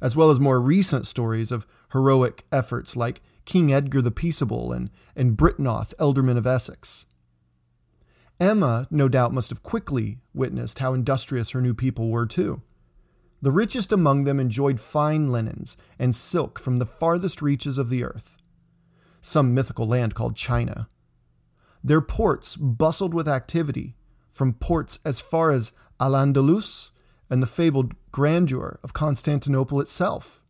as 0.02 0.16
well 0.16 0.30
as 0.30 0.40
more 0.40 0.62
recent 0.62 1.08
stories 1.08 1.52
of 1.52 1.66
heroic 1.92 2.46
efforts 2.52 2.96
like 2.96 3.22
King 3.46 3.74
Edgar 3.74 4.02
the 4.02 4.12
Peaceable 4.12 4.72
and, 4.72 4.90
and 5.16 5.38
Byrhtnoth, 5.38 5.94
Ealdorman 5.96 6.38
of 6.38 6.48
Essex. 6.48 7.06
Emma, 8.40 8.88
no 8.90 9.08
doubt, 9.08 9.34
must 9.34 9.50
have 9.50 9.64
quickly 9.64 10.18
witnessed 10.34 10.80
how 10.80 10.94
industrious 10.94 11.52
her 11.52 11.62
new 11.62 11.74
people 11.74 12.10
were, 12.10 12.26
too. 12.26 12.62
The 13.44 13.52
richest 13.52 13.92
among 13.92 14.24
them 14.24 14.40
enjoyed 14.40 14.80
fine 14.80 15.30
linens 15.30 15.76
and 16.00 16.16
silk 16.16 16.58
from 16.58 16.78
the 16.78 16.86
farthest 16.86 17.42
reaches 17.42 17.78
of 17.78 17.90
the 17.90 18.02
earth 18.02 18.38
some 19.20 19.54
mythical 19.54 19.88
land 19.88 20.16
called 20.16 20.36
China. 20.36 20.90
Their 21.84 22.02
ports 22.02 22.56
bustled 22.58 23.14
with 23.14 23.28
activity, 23.28 23.96
from 24.30 24.54
ports 24.54 25.00
as 25.06 25.22
far 25.22 25.52
as 25.52 25.72
Al 26.00 26.12
Andalus 26.12 26.92
and 27.30 27.42
the 27.42 27.48
fabled 27.48 27.94
grandeur 28.12 28.80
of 28.84 28.94
Constantinople 28.94 29.80
itself. 29.80 30.42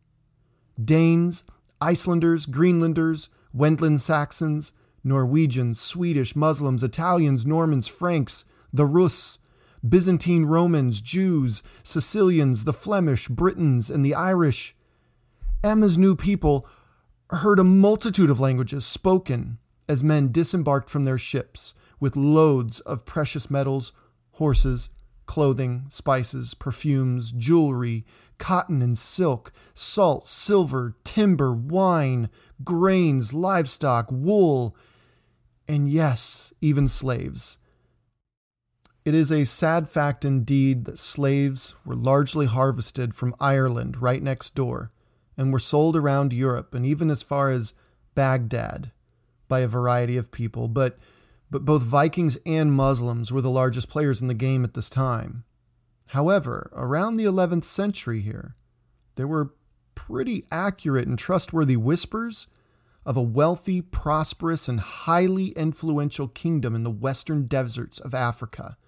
Danes, 0.82 1.44
Icelanders, 1.80 2.46
Greenlanders, 2.46 3.28
Wendland 3.52 4.00
Saxons, 4.00 4.72
Norwegians, 5.04 5.80
Swedish, 5.80 6.34
Muslims, 6.34 6.82
Italians, 6.82 7.46
Normans, 7.46 7.86
Franks, 7.86 8.44
the 8.72 8.86
Rus, 8.86 9.38
Byzantine 9.86 10.46
Romans, 10.46 11.00
Jews, 11.00 11.62
Sicilians, 11.82 12.64
the 12.64 12.72
Flemish, 12.72 13.28
Britons, 13.28 13.90
and 13.90 14.04
the 14.04 14.14
Irish. 14.14 14.74
Emma's 15.62 15.98
new 15.98 16.16
people 16.16 16.66
heard 17.30 17.58
a 17.58 17.64
multitude 17.64 18.30
of 18.30 18.40
languages 18.40 18.86
spoken 18.86 19.58
as 19.88 20.04
men 20.04 20.32
disembarked 20.32 20.88
from 20.88 21.04
their 21.04 21.18
ships 21.18 21.74
with 22.00 22.16
loads 22.16 22.80
of 22.80 23.04
precious 23.04 23.50
metals, 23.50 23.92
horses, 24.32 24.90
clothing, 25.26 25.86
spices, 25.88 26.54
perfumes, 26.54 27.32
jewelry, 27.32 28.04
cotton 28.38 28.82
and 28.82 28.98
silk, 28.98 29.52
salt, 29.72 30.26
silver, 30.26 30.96
timber, 31.04 31.52
wine, 31.52 32.28
grains, 32.62 33.32
livestock, 33.32 34.08
wool, 34.10 34.76
and 35.66 35.88
yes, 35.88 36.52
even 36.60 36.88
slaves. 36.88 37.58
It 39.04 39.14
is 39.14 39.30
a 39.30 39.44
sad 39.44 39.86
fact 39.86 40.24
indeed 40.24 40.86
that 40.86 40.98
slaves 40.98 41.74
were 41.84 41.94
largely 41.94 42.46
harvested 42.46 43.14
from 43.14 43.34
Ireland 43.38 44.00
right 44.00 44.22
next 44.22 44.54
door 44.54 44.92
and 45.36 45.52
were 45.52 45.58
sold 45.58 45.94
around 45.94 46.32
Europe 46.32 46.74
and 46.74 46.86
even 46.86 47.10
as 47.10 47.22
far 47.22 47.50
as 47.50 47.74
Baghdad 48.14 48.92
by 49.46 49.60
a 49.60 49.68
variety 49.68 50.16
of 50.16 50.30
people, 50.30 50.68
but 50.68 50.98
but 51.50 51.66
both 51.66 51.82
Vikings 51.82 52.38
and 52.46 52.72
Muslims 52.72 53.30
were 53.30 53.42
the 53.42 53.50
largest 53.50 53.90
players 53.90 54.22
in 54.22 54.28
the 54.28 54.34
game 54.34 54.64
at 54.64 54.72
this 54.72 54.88
time. 54.88 55.44
However, 56.08 56.70
around 56.72 57.14
the 57.14 57.26
11th 57.26 57.64
century 57.64 58.22
here, 58.22 58.56
there 59.16 59.28
were 59.28 59.54
pretty 59.94 60.46
accurate 60.50 61.06
and 61.06 61.18
trustworthy 61.18 61.76
whispers 61.76 62.48
of 63.04 63.18
a 63.18 63.22
wealthy, 63.22 63.82
prosperous, 63.82 64.66
and 64.66 64.80
highly 64.80 65.48
influential 65.48 66.26
kingdom 66.26 66.74
in 66.74 66.82
the 66.82 66.90
western 66.90 67.44
deserts 67.44 68.00
of 68.00 68.14
Africa 68.14 68.78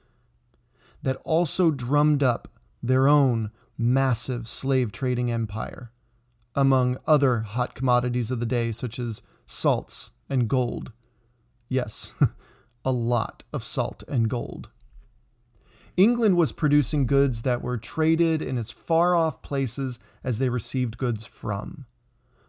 that 1.06 1.22
also 1.22 1.70
drummed 1.70 2.20
up 2.20 2.48
their 2.82 3.06
own 3.06 3.48
massive 3.78 4.48
slave 4.48 4.90
trading 4.90 5.30
empire 5.30 5.92
among 6.52 6.98
other 7.06 7.42
hot 7.42 7.76
commodities 7.76 8.32
of 8.32 8.40
the 8.40 8.44
day, 8.44 8.72
such 8.72 8.98
as 8.98 9.22
salts 9.44 10.10
and 10.28 10.48
gold. 10.48 10.90
Yes, 11.68 12.12
a 12.84 12.90
lot 12.90 13.44
of 13.52 13.62
salt 13.62 14.02
and 14.08 14.28
gold. 14.28 14.70
England 15.96 16.36
was 16.36 16.50
producing 16.50 17.06
goods 17.06 17.42
that 17.42 17.62
were 17.62 17.78
traded 17.78 18.42
in 18.42 18.58
as 18.58 18.72
far 18.72 19.14
off 19.14 19.42
places 19.42 20.00
as 20.24 20.40
they 20.40 20.48
received 20.48 20.98
goods 20.98 21.24
from. 21.24 21.86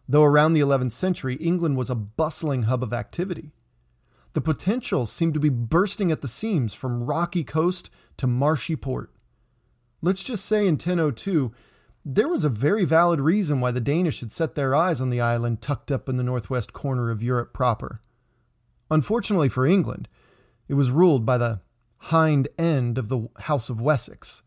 Though 0.09 0.23
around 0.23 0.53
the 0.53 0.61
11th 0.61 0.93
century, 0.93 1.35
England 1.35 1.77
was 1.77 1.91
a 1.91 1.95
bustling 1.95 2.63
hub 2.63 2.81
of 2.81 2.91
activity. 2.91 3.51
The 4.38 4.41
potential 4.41 5.08
seemed 5.08 5.34
to 5.34 5.39
be 5.39 5.50
bursting 5.50 6.12
at 6.12 6.22
the 6.22 6.27
seams 6.27 6.75
from 6.75 7.06
rocky 7.06 7.44
coast 7.44 7.89
to 8.17 8.27
marshy 8.27 8.75
port. 8.75 9.12
Let's 10.00 10.22
just 10.22 10.46
say 10.46 10.67
in 10.67 10.75
1002, 10.75 11.51
there 12.06 12.27
was 12.27 12.44
a 12.44 12.50
very 12.50 12.86
valid 12.86 13.20
reason 13.20 13.60
why 13.60 13.72
the 13.72 13.82
Danish 13.82 14.20
had 14.20 14.32
set 14.32 14.53
their 14.53 14.75
eyes 14.75 15.01
on 15.01 15.10
the 15.10 15.20
island 15.20 15.63
tucked 15.63 15.91
up 15.91 16.08
in 16.08 16.17
the 16.17 16.24
northwest 16.24 16.72
corner 16.72 17.10
of 17.10 17.24
Europe 17.24 17.51
proper. 17.51 18.03
Unfortunately 18.91 19.50
for 19.50 19.65
England, 19.65 20.08
it 20.67 20.75
was 20.75 20.91
ruled 20.91 21.25
by 21.25 21.39
the 21.39 21.62
hind 21.98 22.48
end 22.60 23.00
of 23.00 23.10
the 23.10 23.29
House 23.39 23.72
of 23.72 23.82
Wessex. 23.82 24.44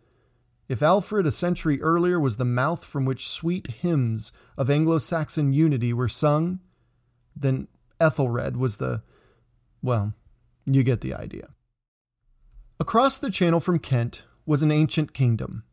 If 0.69 0.85
Alfred 0.85 1.27
a 1.27 1.33
century 1.33 1.83
earlier 1.83 2.21
was 2.21 2.37
the 2.37 2.45
mouth 2.45 2.85
from 2.85 3.07
which 3.07 3.29
sweet 3.29 3.67
hymns 3.67 4.31
of 4.57 4.71
Anglo 4.71 4.99
Saxon 4.99 5.53
unity 5.53 5.93
were 5.93 6.09
sung, 6.09 6.61
then 7.35 7.67
Ethelred 8.01 8.57
was 8.57 8.77
the. 8.77 9.03
Well, 9.83 10.15
you 10.67 10.83
get 10.83 11.01
the 11.01 11.15
idea. 11.15 11.49
Across 12.79 13.19
the 13.19 13.31
channel 13.31 13.61
from 13.61 13.79
Kent 13.79 14.25
was 14.47 14.63
an 14.63 14.71
ancient 14.71 15.13
kingdom, 15.13 15.65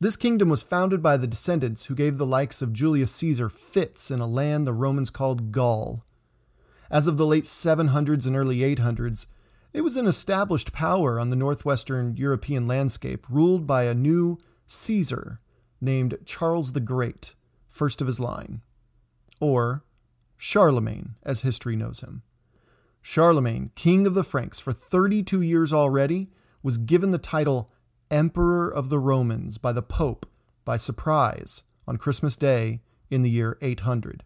this 0.00 0.16
kingdom 0.16 0.48
was 0.48 0.62
founded 0.62 1.02
by 1.02 1.18
the 1.18 1.26
descendants 1.26 1.86
who 1.86 1.94
gave 1.94 2.16
the 2.16 2.24
likes 2.24 2.62
of 2.62 2.72
Julius 2.72 3.12
Caesar 3.16 3.50
fits 3.50 4.10
in 4.10 4.18
a 4.18 4.26
land 4.26 4.66
the 4.66 4.72
Romans 4.72 5.10
called 5.10 5.52
Gaul. 5.52 6.06
As 6.90 7.06
of 7.06 7.18
the 7.18 7.26
late 7.26 7.44
700s 7.44 8.26
and 8.26 8.34
early 8.34 8.60
800s, 8.60 9.26
it 9.74 9.82
was 9.82 9.98
an 9.98 10.06
established 10.06 10.72
power 10.72 11.20
on 11.20 11.28
the 11.28 11.36
northwestern 11.36 12.16
European 12.16 12.66
landscape, 12.66 13.26
ruled 13.28 13.66
by 13.66 13.84
a 13.84 13.94
new 13.94 14.38
Caesar 14.66 15.38
named 15.82 16.16
Charles 16.24 16.72
the 16.72 16.80
Great, 16.80 17.34
first 17.68 18.00
of 18.00 18.06
his 18.06 18.18
line, 18.18 18.62
or 19.38 19.84
Charlemagne, 20.38 21.16
as 21.22 21.42
history 21.42 21.76
knows 21.76 22.00
him. 22.00 22.22
Charlemagne, 23.02 23.70
king 23.74 24.06
of 24.06 24.14
the 24.14 24.24
Franks 24.24 24.60
for 24.60 24.72
32 24.72 25.40
years 25.40 25.72
already, 25.72 26.30
was 26.62 26.78
given 26.78 27.10
the 27.10 27.18
title 27.18 27.70
Emperor 28.10 28.68
of 28.68 28.88
the 28.88 28.98
Romans 28.98 29.58
by 29.58 29.72
the 29.72 29.82
Pope 29.82 30.26
by 30.64 30.76
surprise 30.76 31.62
on 31.86 31.96
Christmas 31.96 32.36
Day 32.36 32.80
in 33.10 33.22
the 33.22 33.30
year 33.30 33.56
800. 33.62 34.24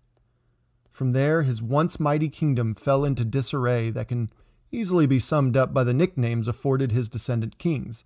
From 0.90 1.12
there, 1.12 1.42
his 1.42 1.62
once 1.62 1.98
mighty 1.98 2.28
kingdom 2.28 2.74
fell 2.74 3.04
into 3.04 3.24
disarray 3.24 3.90
that 3.90 4.08
can 4.08 4.30
easily 4.70 5.06
be 5.06 5.18
summed 5.18 5.56
up 5.56 5.72
by 5.72 5.84
the 5.84 5.94
nicknames 5.94 6.48
afforded 6.48 6.92
his 6.92 7.08
descendant 7.08 7.58
kings 7.58 8.04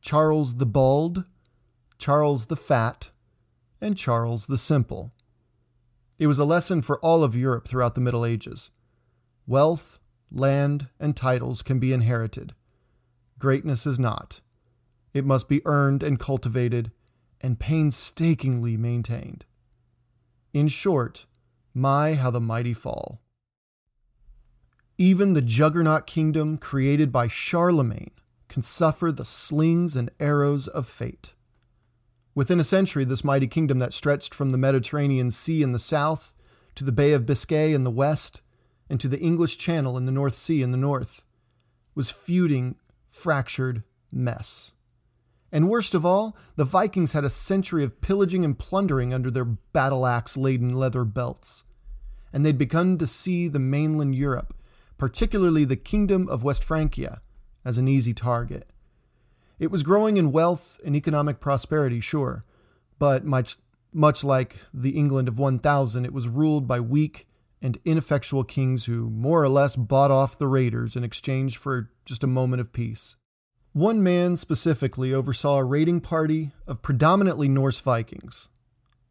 Charles 0.00 0.56
the 0.56 0.66
Bald, 0.66 1.24
Charles 1.98 2.46
the 2.46 2.56
Fat, 2.56 3.10
and 3.80 3.96
Charles 3.96 4.46
the 4.46 4.58
Simple. 4.58 5.12
It 6.18 6.26
was 6.26 6.38
a 6.38 6.44
lesson 6.44 6.82
for 6.82 6.98
all 7.00 7.24
of 7.24 7.36
Europe 7.36 7.66
throughout 7.66 7.94
the 7.94 8.00
Middle 8.00 8.24
Ages. 8.24 8.70
Wealth, 9.48 9.98
land, 10.30 10.88
and 11.00 11.16
titles 11.16 11.62
can 11.62 11.78
be 11.78 11.94
inherited. 11.94 12.54
Greatness 13.38 13.86
is 13.86 13.98
not. 13.98 14.42
It 15.14 15.24
must 15.24 15.48
be 15.48 15.62
earned 15.64 16.02
and 16.02 16.20
cultivated 16.20 16.92
and 17.40 17.58
painstakingly 17.58 18.76
maintained. 18.76 19.46
In 20.52 20.68
short, 20.68 21.24
my, 21.72 22.12
how 22.12 22.30
the 22.30 22.42
mighty 22.42 22.74
fall. 22.74 23.22
Even 24.98 25.32
the 25.32 25.40
juggernaut 25.40 26.06
kingdom 26.06 26.58
created 26.58 27.10
by 27.10 27.26
Charlemagne 27.26 28.10
can 28.48 28.62
suffer 28.62 29.10
the 29.10 29.24
slings 29.24 29.96
and 29.96 30.10
arrows 30.20 30.68
of 30.68 30.86
fate. 30.86 31.32
Within 32.34 32.60
a 32.60 32.64
century, 32.64 33.04
this 33.04 33.24
mighty 33.24 33.46
kingdom 33.46 33.78
that 33.78 33.94
stretched 33.94 34.34
from 34.34 34.50
the 34.50 34.58
Mediterranean 34.58 35.30
Sea 35.30 35.62
in 35.62 35.72
the 35.72 35.78
south 35.78 36.34
to 36.74 36.84
the 36.84 36.92
Bay 36.92 37.14
of 37.14 37.24
Biscay 37.24 37.72
in 37.72 37.84
the 37.84 37.90
west 37.90 38.42
and 38.88 39.00
to 39.00 39.08
the 39.08 39.20
English 39.20 39.58
Channel 39.58 39.96
in 39.96 40.06
the 40.06 40.12
North 40.12 40.36
Sea 40.36 40.62
in 40.62 40.72
the 40.72 40.78
north 40.78 41.24
was 41.94 42.10
feuding, 42.10 42.76
fractured 43.06 43.82
mess. 44.12 44.72
And 45.50 45.68
worst 45.68 45.94
of 45.94 46.04
all, 46.04 46.36
the 46.56 46.64
Vikings 46.64 47.12
had 47.12 47.24
a 47.24 47.30
century 47.30 47.82
of 47.82 48.00
pillaging 48.00 48.44
and 48.44 48.58
plundering 48.58 49.14
under 49.14 49.30
their 49.30 49.44
battle 49.44 50.06
axe 50.06 50.36
laden 50.36 50.74
leather 50.74 51.04
belts. 51.04 51.64
And 52.32 52.44
they'd 52.44 52.58
begun 52.58 52.98
to 52.98 53.06
see 53.06 53.48
the 53.48 53.58
mainland 53.58 54.14
Europe, 54.14 54.54
particularly 54.98 55.64
the 55.64 55.76
Kingdom 55.76 56.28
of 56.28 56.44
West 56.44 56.62
Francia, 56.62 57.22
as 57.64 57.78
an 57.78 57.88
easy 57.88 58.12
target. 58.12 58.70
It 59.58 59.70
was 59.70 59.82
growing 59.82 60.18
in 60.18 60.32
wealth 60.32 60.78
and 60.84 60.94
economic 60.94 61.40
prosperity, 61.40 62.00
sure, 62.00 62.44
but 62.98 63.24
much, 63.24 63.56
much 63.92 64.22
like 64.22 64.60
the 64.72 64.90
England 64.90 65.28
of 65.28 65.38
1000, 65.38 66.04
it 66.04 66.12
was 66.12 66.28
ruled 66.28 66.68
by 66.68 66.78
weak 66.78 67.26
and 67.60 67.78
ineffectual 67.84 68.44
kings 68.44 68.86
who 68.86 69.10
more 69.10 69.42
or 69.42 69.48
less 69.48 69.76
bought 69.76 70.10
off 70.10 70.38
the 70.38 70.46
raiders 70.46 70.96
in 70.96 71.04
exchange 71.04 71.56
for 71.56 71.90
just 72.04 72.24
a 72.24 72.28
moment 72.28 72.60
of 72.60 72.72
peace. 72.72 73.16
One 73.72 74.02
man 74.02 74.36
specifically 74.36 75.12
oversaw 75.12 75.58
a 75.58 75.64
raiding 75.64 76.00
party 76.00 76.52
of 76.66 76.82
predominantly 76.82 77.48
Norse 77.48 77.80
Vikings. 77.80 78.48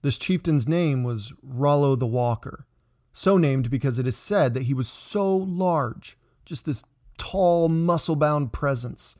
This 0.01 0.17
chieftain's 0.17 0.67
name 0.67 1.03
was 1.03 1.33
Rollo 1.41 1.95
the 1.95 2.07
Walker, 2.07 2.65
so 3.13 3.37
named 3.37 3.69
because 3.69 3.99
it 3.99 4.07
is 4.07 4.17
said 4.17 4.53
that 4.53 4.63
he 4.63 4.73
was 4.73 4.87
so 4.87 5.35
large, 5.35 6.17
just 6.45 6.65
this 6.65 6.83
tall, 7.17 7.67
muscle 7.69 8.15
bound 8.15 8.53
presence, 8.53 9.15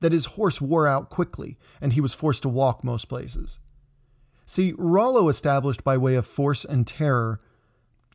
that 0.00 0.12
his 0.12 0.26
horse 0.26 0.60
wore 0.60 0.86
out 0.86 1.10
quickly 1.10 1.58
and 1.80 1.92
he 1.92 2.00
was 2.00 2.14
forced 2.14 2.42
to 2.42 2.48
walk 2.48 2.82
most 2.82 3.08
places. 3.08 3.58
See, 4.44 4.74
Rollo 4.78 5.28
established 5.28 5.82
by 5.82 5.96
way 5.96 6.14
of 6.14 6.26
force 6.26 6.64
and 6.64 6.86
terror, 6.86 7.40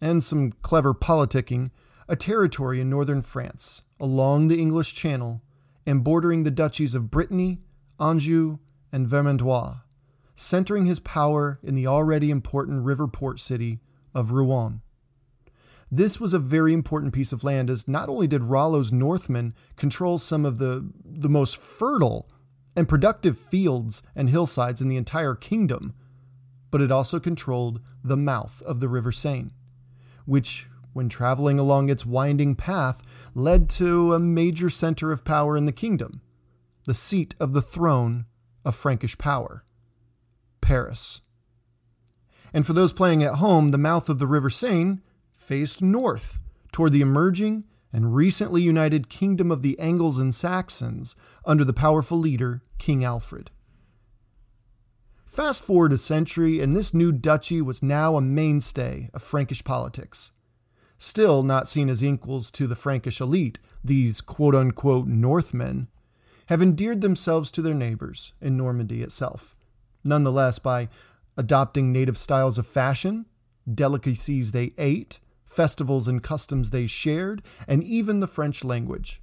and 0.02 0.24
some 0.24 0.52
clever 0.62 0.94
politicking, 0.94 1.70
a 2.08 2.16
territory 2.16 2.82
in 2.82 2.90
northern 2.90 3.22
France, 3.22 3.84
along 4.00 4.48
the 4.48 4.60
English 4.60 4.96
Channel, 4.96 5.42
and 5.86 6.04
bordering 6.04 6.44
the 6.44 6.52
duchies 6.52 6.96
of 6.96 7.12
Brittany, 7.12 7.60
Anjou, 8.00 8.58
and 8.92 9.08
Vermandois, 9.08 9.82
centering 10.36 10.86
his 10.86 11.00
power 11.00 11.60
in 11.64 11.76
the 11.76 11.88
already 11.88 12.32
important 12.32 12.84
river 12.84 13.08
port 13.08 13.40
city 13.40 13.80
of 14.14 14.32
Rouen. 14.32 14.82
This 15.90 16.20
was 16.20 16.34
a 16.34 16.40
very 16.40 16.74
important 16.74 17.14
piece 17.14 17.34
of 17.34 17.44
land, 17.44 17.70
as 17.70 17.88
not 17.88 18.08
only 18.08 18.26
did 18.26 18.44
Rollo's 18.44 18.92
Northmen 18.92 19.54
control 19.76 20.18
some 20.18 20.46
of 20.46 20.58
the, 20.58 20.90
the 21.04 21.30
most 21.30 21.58
fertile 21.58 22.28
and 22.76 22.88
productive 22.88 23.38
fields 23.38 24.02
and 24.16 24.30
hillsides 24.30 24.82
in 24.82 24.88
the 24.88 24.96
entire 24.96 25.36
kingdom, 25.36 25.94
but 26.72 26.82
it 26.82 26.92
also 26.92 27.20
controlled 27.20 27.82
the 28.04 28.16
mouth 28.16 28.62
of 28.62 28.80
the 28.80 28.88
River 28.88 29.12
Seine, 29.12 29.52
which 30.26 30.68
when 30.94 31.10
traveling 31.10 31.58
along 31.58 31.90
its 31.90 32.06
winding 32.06 32.56
path, 32.56 33.02
led 33.34 33.70
to 33.70 34.14
a 34.14 34.20
major 34.20 34.70
center 34.70 35.12
of 35.12 35.24
power 35.24 35.56
in 35.56 35.66
the 35.66 35.72
kingdom, 35.72 36.22
the 36.86 36.94
seat 36.94 37.34
of 37.40 37.54
the 37.54 37.62
throne 37.62 38.26
of 38.66 38.76
Frankish 38.76 39.18
power 39.18 39.64
Paris. 40.60 41.22
And 42.54 42.66
for 42.66 42.74
those 42.74 42.94
playing 42.94 43.24
at 43.24 43.36
home, 43.36 43.72
the 43.72 43.78
mouth 43.78 44.10
of 44.10 44.20
the 44.20 44.28
River 44.28 44.50
Seine 44.50 45.00
faced 45.36 45.82
north 45.82 46.40
toward 46.72 46.92
the 46.92 47.02
emerging 47.02 47.64
and 47.94 48.16
recently 48.16 48.62
united 48.62 49.10
kingdom 49.10 49.52
of 49.52 49.62
the 49.62 49.78
Angles 49.80 50.20
and 50.20 50.34
Saxons 50.34 51.16
under 51.46 51.64
the 51.64 51.74
powerful 51.74 52.18
leader 52.18 52.62
King 52.78 53.04
Alfred. 53.04 53.52
Fast 55.32 55.64
forward 55.64 55.94
a 55.94 55.98
century, 55.98 56.60
and 56.60 56.76
this 56.76 56.94
new 56.94 57.14
duchy 57.14 57.62
was 57.62 57.82
now 57.82 58.18
a 58.18 58.22
mainstay 58.22 59.10
of 59.14 59.24
Frankish 59.24 59.64
politics 59.64 60.32
still 61.02 61.42
not 61.42 61.68
seen 61.68 61.90
as 61.90 62.04
equals 62.04 62.52
to 62.52 62.68
the 62.68 62.76
Frankish 62.76 63.20
elite, 63.20 63.58
these 63.84 64.22
quote 64.22 64.54
unquote 64.54 65.08
Northmen, 65.08 65.88
have 66.48 66.62
endeared 66.62 67.02
themselves 67.02 67.50
to 67.50 67.62
their 67.62 67.74
neighbors 67.74 68.34
in 68.40 68.56
Normandy 68.56 69.02
itself. 69.02 69.56
Nonetheless, 70.04 70.60
by 70.60 70.90
adopting 71.38 71.92
native 71.92 72.18
styles 72.18 72.60
of 72.60 72.68
fashion, 72.68 73.26
delicacies 73.74 74.52
they 74.52 74.74
ate, 74.78 75.20
festivals 75.44 76.08
and 76.08 76.22
customs 76.22 76.70
they 76.70 76.86
shared, 76.86 77.42
and 77.68 77.84
even 77.84 78.20
the 78.20 78.28
French 78.28 78.64
language. 78.64 79.22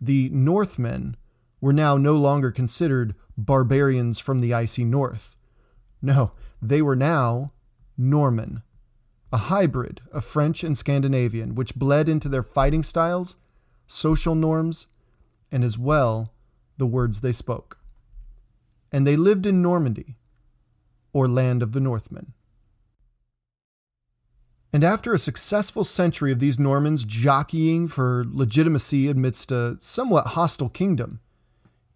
The 0.00 0.28
Northmen 0.30 1.16
were 1.62 1.72
now 1.72 1.96
no 1.96 2.14
longer 2.14 2.50
considered 2.50 3.14
barbarians 3.38 4.18
from 4.18 4.40
the 4.40 4.52
icy 4.52 4.84
north. 4.84 5.35
No, 6.02 6.32
they 6.60 6.82
were 6.82 6.96
now 6.96 7.52
Norman, 7.96 8.62
a 9.32 9.38
hybrid 9.38 10.00
of 10.12 10.24
French 10.24 10.62
and 10.62 10.76
Scandinavian, 10.76 11.54
which 11.54 11.74
bled 11.74 12.08
into 12.08 12.28
their 12.28 12.42
fighting 12.42 12.82
styles, 12.82 13.36
social 13.86 14.34
norms, 14.34 14.86
and 15.50 15.64
as 15.64 15.78
well 15.78 16.32
the 16.76 16.86
words 16.86 17.20
they 17.20 17.32
spoke. 17.32 17.78
And 18.92 19.06
they 19.06 19.16
lived 19.16 19.46
in 19.46 19.62
Normandy, 19.62 20.16
or 21.12 21.26
land 21.26 21.62
of 21.62 21.72
the 21.72 21.80
Northmen. 21.80 22.34
And 24.72 24.84
after 24.84 25.14
a 25.14 25.18
successful 25.18 25.84
century 25.84 26.32
of 26.32 26.38
these 26.38 26.58
Normans 26.58 27.06
jockeying 27.06 27.88
for 27.88 28.26
legitimacy 28.28 29.08
amidst 29.08 29.50
a 29.50 29.78
somewhat 29.80 30.28
hostile 30.28 30.68
kingdom, 30.68 31.20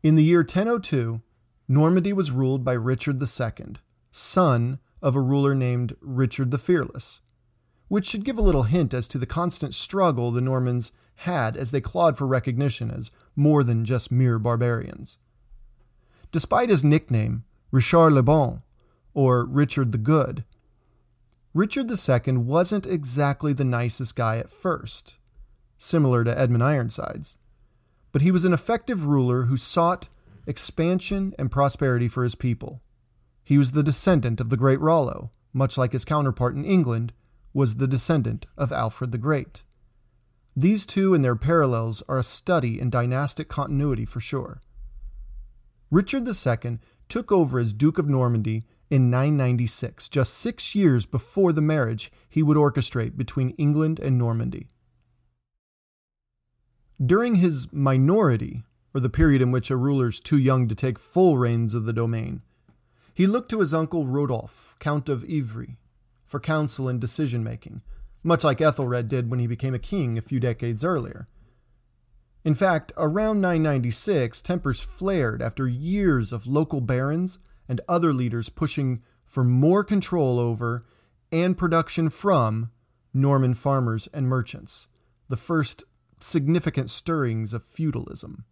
in 0.02 0.16
the 0.16 0.24
year 0.24 0.40
1002, 0.40 1.20
Normandy 1.68 2.14
was 2.14 2.30
ruled 2.30 2.64
by 2.64 2.72
Richard 2.72 3.22
II, 3.22 3.74
son 4.11 4.79
of 5.03 5.16
a 5.16 5.20
ruler 5.20 5.55
named 5.55 5.96
Richard 6.01 6.51
the 6.51 6.59
Fearless, 6.59 7.20
which 7.88 8.07
should 8.07 8.25
give 8.25 8.38
a 8.38 8.42
little 8.42 8.64
hint 8.64 8.94
as 8.94 9.09
to 9.09 9.18
the 9.18 9.27
constant 9.27 9.75
struggle 9.75 10.31
the 10.31 10.40
Normans 10.40 10.92
had 11.16 11.57
as 11.57 11.70
they 11.70 11.81
clawed 11.81 12.16
for 12.16 12.27
recognition 12.27 12.90
as 12.90 13.11
more 13.37 13.62
than 13.62 13.85
just 13.85 14.11
mere 14.11 14.38
barbarians. 14.38 15.18
Despite 16.33 16.68
his 16.68 16.85
nickname, 16.85 17.44
Richard 17.70 18.11
le 18.11 18.23
Bon, 18.23 18.62
or 19.14 19.44
Richard 19.44 19.92
the 19.92 19.99
Good, 19.99 20.44
Richard 21.53 21.90
II 21.90 22.37
wasn't 22.37 22.87
exactly 22.87 23.53
the 23.53 23.64
nicest 23.64 24.14
guy 24.14 24.38
at 24.38 24.49
first, 24.49 25.18
similar 25.77 26.23
to 26.23 26.38
Edmund 26.38 26.62
Ironsides, 26.62 27.38
but 28.12 28.23
he 28.23 28.31
was 28.31 28.44
an 28.44 28.53
effective 28.53 29.07
ruler 29.07 29.44
who 29.44 29.57
sought 29.57 30.09
expansion 30.46 31.35
and 31.38 31.51
prosperity 31.51 32.07
for 32.07 32.23
his 32.23 32.37
people. 32.37 32.81
He 33.44 33.59
was 33.59 33.72
the 33.72 33.83
descendant 33.83 34.40
of 34.40 34.50
the 34.50 34.57
great 34.57 34.81
Rollo, 34.81 35.31
much 35.53 35.76
like 35.76 35.92
his 35.92 36.05
counterpart 36.05 36.55
in 36.55 36.64
England, 36.64 37.12
was 37.53 37.76
the 37.76 37.88
descendant 37.88 38.46
of 38.57 38.72
Alfred 38.72 39.12
the 39.12 39.18
Great. 39.18 39.64
These 40.57 40.87
two 40.87 41.14
and 41.14 41.24
their 41.24 41.37
parallels 41.37 42.03
are 42.09 42.18
a 42.18 42.22
study 42.22 42.81
in 42.81 42.90
dynastic 42.90 43.48
continuity 43.48 44.05
for 44.05 44.20
sure. 44.20 44.61
Richard 45.90 46.29
II 46.29 46.79
took 47.09 47.33
over 47.33 47.59
as 47.59 47.74
Duke 47.74 47.98
of 47.98 48.09
Normandy 48.09 48.64
in 48.90 49.11
996, 49.11 50.09
just 50.09 50.35
six 50.35 50.74
years 50.74 51.07
before 51.07 51.53
the 51.53 51.62
marriage 51.62 52.12
he 52.29 52.42
would 52.42 52.57
orchestrate 52.57 53.16
between 53.16 53.50
England 53.50 53.98
and 54.00 54.18
Normandy. 54.18 54.68
During 57.05 57.37
his 57.37 57.72
minority, 57.72 58.64
or 58.92 59.00
the 59.00 59.09
period 59.09 59.40
in 59.40 59.50
which 59.50 59.70
a 59.70 59.76
ruler 59.76 60.09
is 60.09 60.20
too 60.20 60.38
young 60.38 60.68
to 60.68 60.74
take 60.74 60.98
full 60.98 61.38
reins 61.38 61.72
of 61.72 61.87
the 61.87 61.92
domain, 61.92 62.42
he 63.14 63.27
looked 63.27 63.51
to 63.51 63.61
his 63.61 63.75
uncle 63.75 64.07
Rodolphe, 64.07 64.77
Count 64.79 65.09
of 65.09 65.25
Ivry, 65.25 65.79
for 66.25 66.40
counsel 66.40 66.88
and 66.88 67.01
decision 67.01 67.42
making, 67.42 67.83
much 68.23 68.44
like 68.44 68.61
Ethelred 68.61 69.09
did 69.09 69.31
when 69.31 69.40
he 69.40 69.46
became 69.46 69.75
a 69.75 69.79
king 69.79 70.16
a 70.16 70.23
few 70.23 70.40
decades 70.40 70.85
earlier. 70.85 71.29
In 72.44 72.55
fact, 72.55 72.92
around 72.96 73.40
996, 73.40 74.40
tempers 74.42 74.81
flared 74.81 75.42
after 75.42 75.68
years 75.68 76.33
of 76.33 76.46
local 76.46 76.81
barons 76.81 77.38
and 77.68 77.81
other 77.88 78.12
leaders 78.12 78.49
pushing 78.49 79.03
for 79.25 79.44
more 79.44 79.85
control 79.85 80.38
over 80.38 80.85
and 81.31 81.57
production 81.57 82.09
from 82.11 82.70
Norman 83.12 83.55
farmers 83.55 84.09
and 84.12 84.27
merchants, 84.27 84.88
the 85.29 85.37
first 85.37 85.85
significant 86.18 86.90
stirrings 86.90 87.53
of 87.53 87.62
feudalism. 87.62 88.44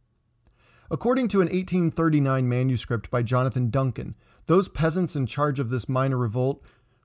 According 0.91 1.29
to 1.29 1.41
an 1.41 1.49
1839 1.49 2.49
manuscript 2.49 3.11
by 3.11 3.23
Jonathan 3.23 3.69
Duncan, 3.69 4.15
those 4.47 4.69
peasants 4.69 5.15
in 5.15 5.27
charge 5.27 5.61
of 5.61 5.69
this 5.69 5.89
minor 5.89 6.17
revolt 6.17 6.63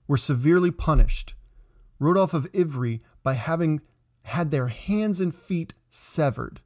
were 0.07 0.17
severely 0.17 0.71
punished. 0.71 1.35
Rodolphe 1.99 2.33
of 2.37 2.47
Ivry 2.55 3.01
by 3.23 3.33
having 3.33 3.81
had 4.23 4.51
their 4.51 4.67
hands 4.67 5.19
and 5.19 5.35
feet 5.35 5.73
severed, 5.89 6.61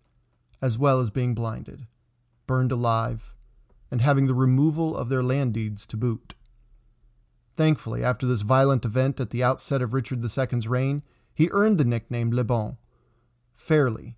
as 0.62 0.78
well 0.78 1.00
as 1.00 1.10
being 1.10 1.34
blinded, 1.34 1.88
burned 2.46 2.72
alive, 2.72 3.36
and 3.90 4.02
having 4.02 4.28
the 4.28 4.34
removal 4.36 4.96
of 4.96 5.10
their 5.10 5.24
land 5.24 5.54
deeds 5.54 5.88
to 5.88 5.98
boot. 5.98 6.36
Thankfully, 7.56 8.04
after 8.04 8.28
this 8.28 8.42
violent 8.42 8.86
event 8.86 9.20
at 9.20 9.32
the 9.32 9.44
outset 9.44 9.82
of 9.82 9.94
Richard 9.94 10.24
II's 10.24 10.68
reign, 10.68 11.02
he 11.34 11.50
earned 11.52 11.80
the 11.80 11.86
nickname 11.86 12.32
Le 12.32 12.44
Bon, 12.44 12.78
fairly, 13.54 14.17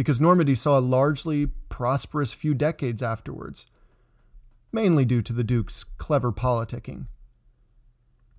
because 0.00 0.18
Normandy 0.18 0.54
saw 0.54 0.78
a 0.78 0.80
largely 0.80 1.44
prosperous 1.68 2.32
few 2.32 2.54
decades 2.54 3.02
afterwards, 3.02 3.66
mainly 4.72 5.04
due 5.04 5.20
to 5.20 5.34
the 5.34 5.44
Duke's 5.44 5.84
clever 5.84 6.32
politicking. 6.32 7.06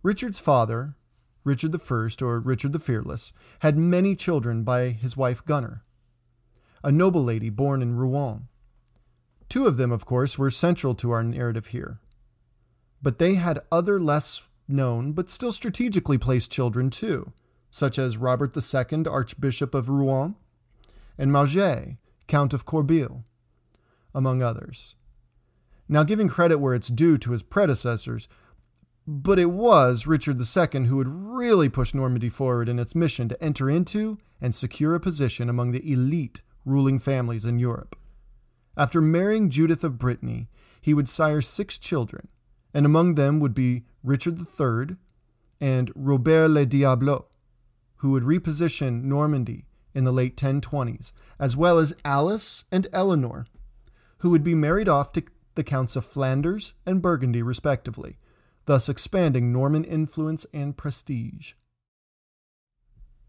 Richard's 0.02 0.40
father, 0.40 0.96
Richard 1.44 1.76
I, 1.76 2.10
or 2.24 2.40
Richard 2.40 2.72
the 2.72 2.80
Fearless, 2.80 3.32
had 3.60 3.78
many 3.78 4.16
children 4.16 4.64
by 4.64 4.90
his 4.90 5.16
wife 5.16 5.46
Gunnor, 5.46 5.82
a 6.84 6.92
noble 6.92 7.24
lady 7.24 7.52
born 7.52 7.84
in 7.84 7.96
Rouen. 7.96 8.48
Two 9.48 9.68
of 9.68 9.78
them, 9.78 9.92
of 9.92 10.04
course, 10.04 10.40
were 10.40 10.50
central 10.50 10.96
to 10.96 11.12
our 11.12 11.24
narrative 11.24 11.68
here. 11.68 12.00
But 13.04 13.20
they 13.20 13.36
had 13.36 13.60
other 13.72 14.00
less 14.00 14.48
known 14.68 15.12
but 15.12 15.30
still 15.30 15.52
strategically 15.52 16.18
placed 16.18 16.50
children 16.52 16.90
too, 16.90 17.34
such 17.70 18.00
as 18.00 18.18
Robert 18.18 18.58
II, 18.58 19.06
Archbishop 19.06 19.76
of 19.76 19.88
Rouen, 19.88 20.38
and 21.22 21.32
Mauger, 21.32 22.00
Count 22.26 22.52
of 22.52 22.66
Corbeil, 22.66 23.24
among 24.12 24.42
others. 24.42 24.96
Now, 25.88 26.02
giving 26.02 26.28
credit 26.28 26.58
where 26.58 26.74
it's 26.74 26.88
due 26.88 27.20
to 27.20 27.32
his 27.32 27.44
predecessors, 27.44 28.28
but 29.06 29.38
it 29.38 29.52
was 29.52 30.08
Richard 30.08 30.42
II 30.42 30.88
who 30.88 30.96
would 30.96 31.08
really 31.08 31.70
push 31.70 31.94
Normandy 31.94 32.28
forward 32.28 32.68
in 32.68 32.80
its 32.80 32.96
mission 32.96 33.30
to 33.30 33.44
enter 33.44 33.70
into 33.70 34.18
and 34.42 34.56
secure 34.56 34.96
a 34.96 35.00
position 35.00 35.48
among 35.48 35.74
the 35.74 35.94
elite 35.94 36.42
ruling 36.66 36.98
families 36.98 37.46
in 37.46 37.60
Europe. 37.60 37.96
After 38.76 39.00
marrying 39.00 39.52
Judith 39.52 39.84
of 39.84 40.00
Brittany, 40.00 40.50
he 40.82 40.96
would 40.96 41.08
sire 41.08 41.42
six 41.42 41.78
children, 41.78 42.30
and 42.74 42.84
among 42.84 43.14
them 43.14 43.40
would 43.40 43.54
be 43.54 43.84
Richard 44.04 44.40
III 44.40 44.96
and 45.60 45.92
Robert 45.94 46.48
le 46.48 46.66
Diablo, 46.66 47.28
who 47.98 48.10
would 48.10 48.24
reposition 48.24 49.04
Normandy 49.04 49.66
in 49.94 50.04
the 50.04 50.12
late 50.12 50.38
1020s, 50.38 51.12
as 51.40 51.58
well 51.58 51.78
as 51.78 51.94
Alice 52.06 52.66
and 52.72 52.88
Eleanor, 52.94 53.46
who 54.20 54.30
would 54.30 54.44
be 54.44 54.56
married 54.56 54.88
off 54.88 55.12
to 55.14 55.24
the 55.56 55.64
Counts 55.64 55.96
of 55.96 56.06
Flanders 56.06 56.74
and 56.86 57.02
Burgundy, 57.02 57.42
respectively, 57.42 58.18
thus 58.66 58.88
expanding 58.88 59.52
Norman 59.52 59.84
influence 59.84 60.46
and 60.54 60.78
prestige. 60.78 61.54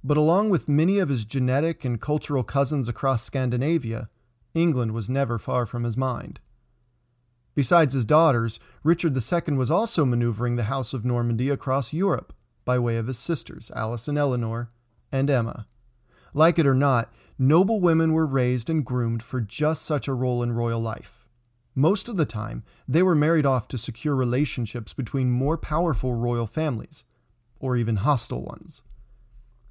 But 0.05 0.17
along 0.17 0.51
with 0.51 0.69
many 0.69 0.99
of 0.99 1.09
his 1.09 1.25
genetic 1.25 1.85
and 1.85 2.01
cultural 2.01 2.43
cousins 2.43 2.89
across 2.89 3.23
Scandinavia, 3.23 4.09
England 4.55 4.93
was 4.93 5.09
never 5.09 5.39
far 5.39 5.65
from 5.65 5.85
his 5.85 5.97
mind. 5.97 6.41
Besides 7.55 7.95
his 7.95 8.05
daughters, 8.05 8.59
Richard 8.83 9.17
II 9.17 9.57
was 9.57 9.71
also 9.71 10.05
maneuvering 10.05 10.57
the 10.57 10.65
House 10.65 10.95
of 10.95 11.05
Normandy 11.05 11.51
across 11.51 11.93
Europe 11.93 12.33
by 12.65 12.79
way 12.79 12.97
of 12.97 13.07
his 13.07 13.19
sisters, 13.19 13.71
Alice 13.77 14.09
and 14.09 14.17
Eleanor, 14.17 14.71
and 15.11 15.29
Emma. 15.29 15.67
Like 16.35 16.59
it 16.59 16.67
or 16.67 16.75
not, 16.75 17.13
noble 17.39 17.81
women 17.81 18.13
were 18.13 18.27
raised 18.27 18.71
and 18.71 18.85
groomed 18.85 19.23
for 19.23 19.41
just 19.41 19.83
such 19.83 20.09
a 20.09 20.15
role 20.15 20.43
in 20.43 20.53
royal 20.53 20.81
life. 20.81 21.27
Most 21.75 22.09
of 22.09 22.17
the 22.17 22.27
time, 22.27 22.65
they 22.87 23.03
were 23.03 23.15
married 23.15 23.47
off 23.47 23.69
to 23.69 23.79
secure 23.79 24.15
relationships 24.15 24.93
between 24.93 25.31
more 25.31 25.57
powerful 25.57 26.15
royal 26.15 26.47
families, 26.47 27.05
or 27.59 27.77
even 27.77 27.97
hostile 27.97 28.43
ones. 28.43 28.83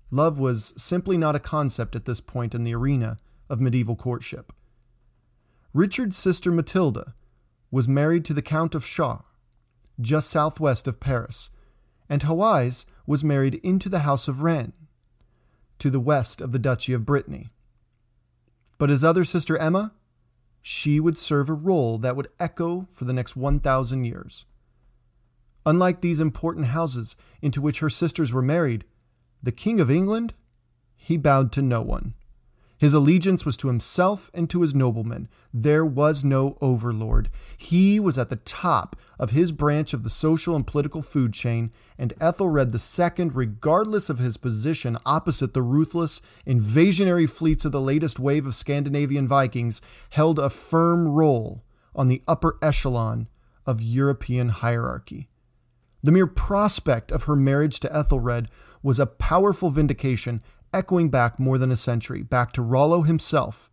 Love 0.09 0.39
was 0.39 0.73
simply 0.77 1.17
not 1.17 1.35
a 1.35 1.39
concept 1.39 1.95
at 1.95 2.05
this 2.05 2.19
point 2.19 2.53
in 2.55 2.63
the 2.63 2.75
arena 2.75 3.17
of 3.49 3.61
medieval 3.61 3.95
courtship. 3.95 4.51
Richard's 5.73 6.17
sister 6.17 6.51
Matilda 6.51 7.13
was 7.69 7.87
married 7.87 8.25
to 8.25 8.33
the 8.33 8.41
Count 8.41 8.75
of 8.75 8.83
Chartres, 8.83 9.25
just 9.99 10.29
southwest 10.29 10.87
of 10.87 10.99
Paris, 10.99 11.49
and 12.09 12.23
Hawise 12.23 12.85
was 13.05 13.23
married 13.23 13.55
into 13.63 13.87
the 13.87 13.99
House 13.99 14.27
of 14.27 14.41
Rennes, 14.41 14.73
to 15.81 15.89
the 15.89 15.99
west 15.99 16.41
of 16.41 16.51
the 16.51 16.59
Duchy 16.59 16.93
of 16.93 17.07
Brittany. 17.07 17.49
But 18.77 18.91
his 18.91 19.03
other 19.03 19.23
sister 19.23 19.57
Emma, 19.57 19.93
she 20.61 20.99
would 20.99 21.17
serve 21.17 21.49
a 21.49 21.53
role 21.53 21.97
that 21.97 22.15
would 22.15 22.27
echo 22.39 22.87
for 22.93 23.05
the 23.05 23.13
next 23.13 23.35
1,000 23.35 24.03
years. 24.03 24.45
Unlike 25.65 26.01
these 26.01 26.19
important 26.19 26.67
houses 26.67 27.15
into 27.41 27.61
which 27.61 27.79
her 27.79 27.89
sisters 27.89 28.31
were 28.31 28.43
married, 28.43 28.85
the 29.41 29.51
King 29.51 29.79
of 29.79 29.89
England, 29.89 30.35
he 30.95 31.17
bowed 31.17 31.51
to 31.53 31.63
no 31.63 31.81
one. 31.81 32.13
His 32.81 32.95
allegiance 32.95 33.45
was 33.45 33.55
to 33.57 33.67
himself 33.67 34.31
and 34.33 34.49
to 34.49 34.63
his 34.63 34.73
noblemen. 34.73 35.27
There 35.53 35.85
was 35.85 36.23
no 36.23 36.57
overlord. 36.61 37.29
He 37.55 37.99
was 37.99 38.17
at 38.17 38.29
the 38.29 38.37
top 38.37 38.95
of 39.19 39.29
his 39.29 39.51
branch 39.51 39.93
of 39.93 40.01
the 40.01 40.09
social 40.09 40.55
and 40.55 40.65
political 40.65 41.03
food 41.03 41.31
chain, 41.31 41.69
and 41.99 42.11
Ethelred 42.19 42.73
II, 42.73 43.29
regardless 43.35 44.09
of 44.09 44.17
his 44.17 44.35
position 44.35 44.97
opposite 45.05 45.53
the 45.53 45.61
ruthless, 45.61 46.23
invasionary 46.47 47.29
fleets 47.29 47.65
of 47.65 47.71
the 47.71 47.79
latest 47.79 48.19
wave 48.19 48.47
of 48.47 48.55
Scandinavian 48.55 49.27
Vikings, 49.27 49.79
held 50.09 50.39
a 50.39 50.49
firm 50.49 51.07
role 51.07 51.63
on 51.95 52.07
the 52.07 52.23
upper 52.27 52.57
echelon 52.63 53.27
of 53.63 53.83
European 53.83 54.49
hierarchy. 54.49 55.29
The 56.01 56.11
mere 56.11 56.25
prospect 56.25 57.11
of 57.11 57.25
her 57.25 57.35
marriage 57.35 57.79
to 57.81 57.95
Ethelred 57.95 58.49
was 58.81 58.99
a 58.99 59.05
powerful 59.05 59.69
vindication 59.69 60.41
echoing 60.73 61.09
back 61.09 61.39
more 61.39 61.57
than 61.57 61.71
a 61.71 61.75
century, 61.75 62.23
back 62.23 62.51
to 62.53 62.61
Rollo 62.61 63.01
himself, 63.01 63.69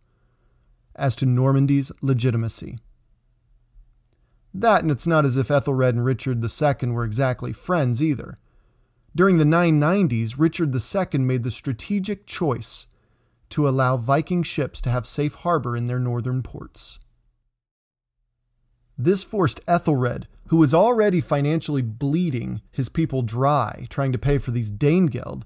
as 0.95 1.15
to 1.17 1.25
Normandy's 1.25 1.91
legitimacy. 2.01 2.79
That, 4.53 4.81
and 4.81 4.91
it's 4.91 5.07
not 5.07 5.25
as 5.25 5.37
if 5.37 5.51
Ethelred 5.51 5.95
and 5.95 6.03
Richard 6.03 6.43
II 6.43 6.89
were 6.89 7.05
exactly 7.05 7.53
friends 7.53 8.01
either. 8.01 8.37
During 9.15 9.37
the 9.37 9.43
990s, 9.43 10.35
Richard 10.37 10.75
II 10.75 11.19
made 11.19 11.43
the 11.43 11.51
strategic 11.51 12.25
choice 12.25 12.87
to 13.49 13.67
allow 13.67 13.97
Viking 13.97 14.43
ships 14.43 14.81
to 14.81 14.89
have 14.89 15.05
safe 15.05 15.35
harbor 15.35 15.75
in 15.75 15.87
their 15.87 15.99
northern 15.99 16.43
ports. 16.43 16.99
This 18.97 19.23
forced 19.23 19.61
Ethelred, 19.67 20.27
who 20.47 20.57
was 20.57 20.73
already 20.73 21.21
financially 21.21 21.81
bleeding 21.81 22.61
his 22.71 22.89
people 22.89 23.21
dry 23.21 23.87
trying 23.89 24.11
to 24.11 24.17
pay 24.17 24.37
for 24.37 24.51
these 24.51 24.71
Danegeld, 24.71 25.43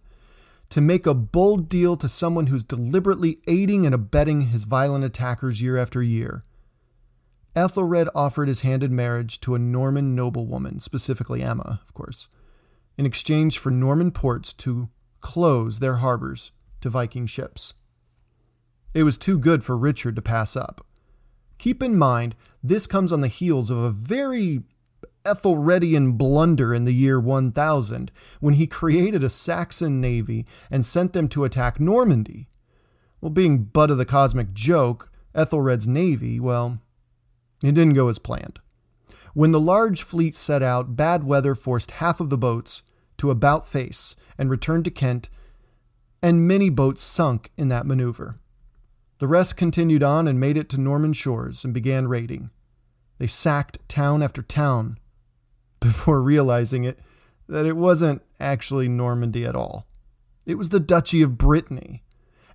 to 0.74 0.82
make 0.82 1.06
a 1.06 1.14
bold 1.14 1.70
deal 1.70 1.96
to 1.96 2.10
someone 2.10 2.48
who's 2.48 2.64
deliberately 2.64 3.38
aiding 3.46 3.86
and 3.86 3.94
abetting 3.94 4.48
his 4.48 4.64
violent 4.64 5.06
attackers 5.06 5.62
year 5.62 5.78
after 5.78 6.02
year. 6.02 6.46
Ethelred 7.56 8.10
offered 8.16 8.48
his 8.48 8.62
hand 8.62 8.82
in 8.82 8.96
marriage 8.96 9.40
to 9.42 9.54
a 9.54 9.60
Norman 9.60 10.16
noblewoman, 10.16 10.80
specifically 10.80 11.44
Emma, 11.44 11.80
of 11.84 11.94
course, 11.94 12.28
in 12.98 13.06
exchange 13.06 13.60
for 13.60 13.70
Norman 13.70 14.10
ports 14.10 14.52
to 14.52 14.90
close 15.22 15.78
their 15.78 15.98
harbors 15.98 16.52
to 16.82 16.90
Viking 16.90 17.28
ships. 17.28 17.76
It 18.96 19.04
was 19.04 19.20
too 19.20 19.38
good 19.38 19.64
for 19.64 19.78
Richard 19.78 20.16
to 20.16 20.24
pass 20.24 20.56
up. 20.56 20.84
Keep 21.60 21.84
in 21.84 21.96
mind, 21.96 22.34
this 22.64 22.88
comes 22.88 23.14
on 23.14 23.22
the 23.22 23.28
heels 23.28 23.70
of 23.70 23.78
a 23.78 23.92
very 23.92 24.64
Ethelredian 25.26 26.18
blunder 26.18 26.74
in 26.74 26.86
the 26.86 26.94
year 26.94 27.20
1000 27.20 28.12
when 28.40 28.56
he 28.56 28.68
created 28.68 29.24
a 29.24 29.30
Saxon 29.30 30.02
navy 30.02 30.46
and 30.70 30.86
sent 30.86 31.14
them 31.14 31.28
to 31.30 31.46
attack 31.46 31.80
Normandy. 31.80 32.50
Well, 33.22 33.30
being 33.30 33.64
butt 33.64 33.90
of 33.90 33.98
the 33.98 34.06
cosmic 34.06 34.54
joke, 34.54 35.10
Ethelred's 35.34 35.88
navy, 35.88 36.40
well, 36.40 36.80
it 37.64 37.74
didn't 37.74 37.94
go 37.94 38.10
as 38.10 38.20
planned. 38.20 38.60
When 39.34 39.52
the 39.52 39.60
large 39.60 40.04
fleet 40.04 40.36
set 40.36 40.62
out, 40.62 40.96
bad 40.96 41.24
weather 41.24 41.56
forced 41.56 41.92
half 41.92 42.20
of 42.20 42.30
the 42.30 42.38
boats 42.38 42.84
to 43.18 43.32
about 43.32 43.66
face 43.66 44.16
and 44.38 44.50
returned 44.50 44.86
to 44.86 44.92
Kent, 44.92 45.30
and 46.22 46.48
many 46.48 46.70
boats 46.70 47.02
sunk 47.02 47.52
in 47.58 47.70
that 47.70 47.86
maneuver. 47.86 48.40
The 49.20 49.28
rest 49.28 49.56
continued 49.56 50.04
on 50.04 50.28
and 50.28 50.40
made 50.40 50.58
it 50.58 50.68
to 50.70 50.78
Norman 50.78 51.14
shores 51.14 51.64
and 51.64 51.74
began 51.74 52.08
raiding. 52.10 52.50
They 53.20 53.28
sacked 53.28 53.88
town 53.88 54.22
after 54.22 54.42
town, 54.42 54.98
before 55.84 56.22
realizing 56.22 56.86
it 56.86 56.98
that 57.48 57.66
it 57.66 57.76
wasn't 57.76 58.22
actually 58.40 58.88
Normandy 58.88 59.46
at 59.46 59.56
all. 59.56 59.86
It 60.46 60.56
was 60.56 60.70
the 60.70 60.80
Duchy 60.80 61.22
of 61.22 61.38
Brittany. 61.38 62.04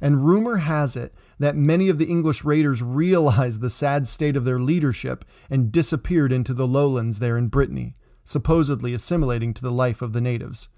And 0.00 0.26
rumor 0.26 0.58
has 0.58 0.96
it 0.96 1.12
that 1.38 1.56
many 1.56 1.88
of 1.88 1.98
the 1.98 2.06
English 2.06 2.44
raiders 2.44 2.82
realized 2.82 3.60
the 3.60 3.70
sad 3.70 4.06
state 4.06 4.36
of 4.36 4.44
their 4.44 4.60
leadership 4.60 5.24
and 5.50 5.72
disappeared 5.72 6.32
into 6.32 6.54
the 6.54 6.68
lowlands 6.68 7.18
there 7.18 7.36
in 7.36 7.48
Brittany, 7.48 7.96
supposedly 8.24 8.94
assimilating 8.94 9.52
to 9.54 9.62
the 9.62 9.72
life 9.72 10.00
of 10.00 10.12
the 10.12 10.20
natives. 10.20 10.68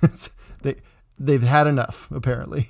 they, 0.62 0.76
they've 1.18 1.42
had 1.42 1.66
enough, 1.66 2.10
apparently. 2.10 2.68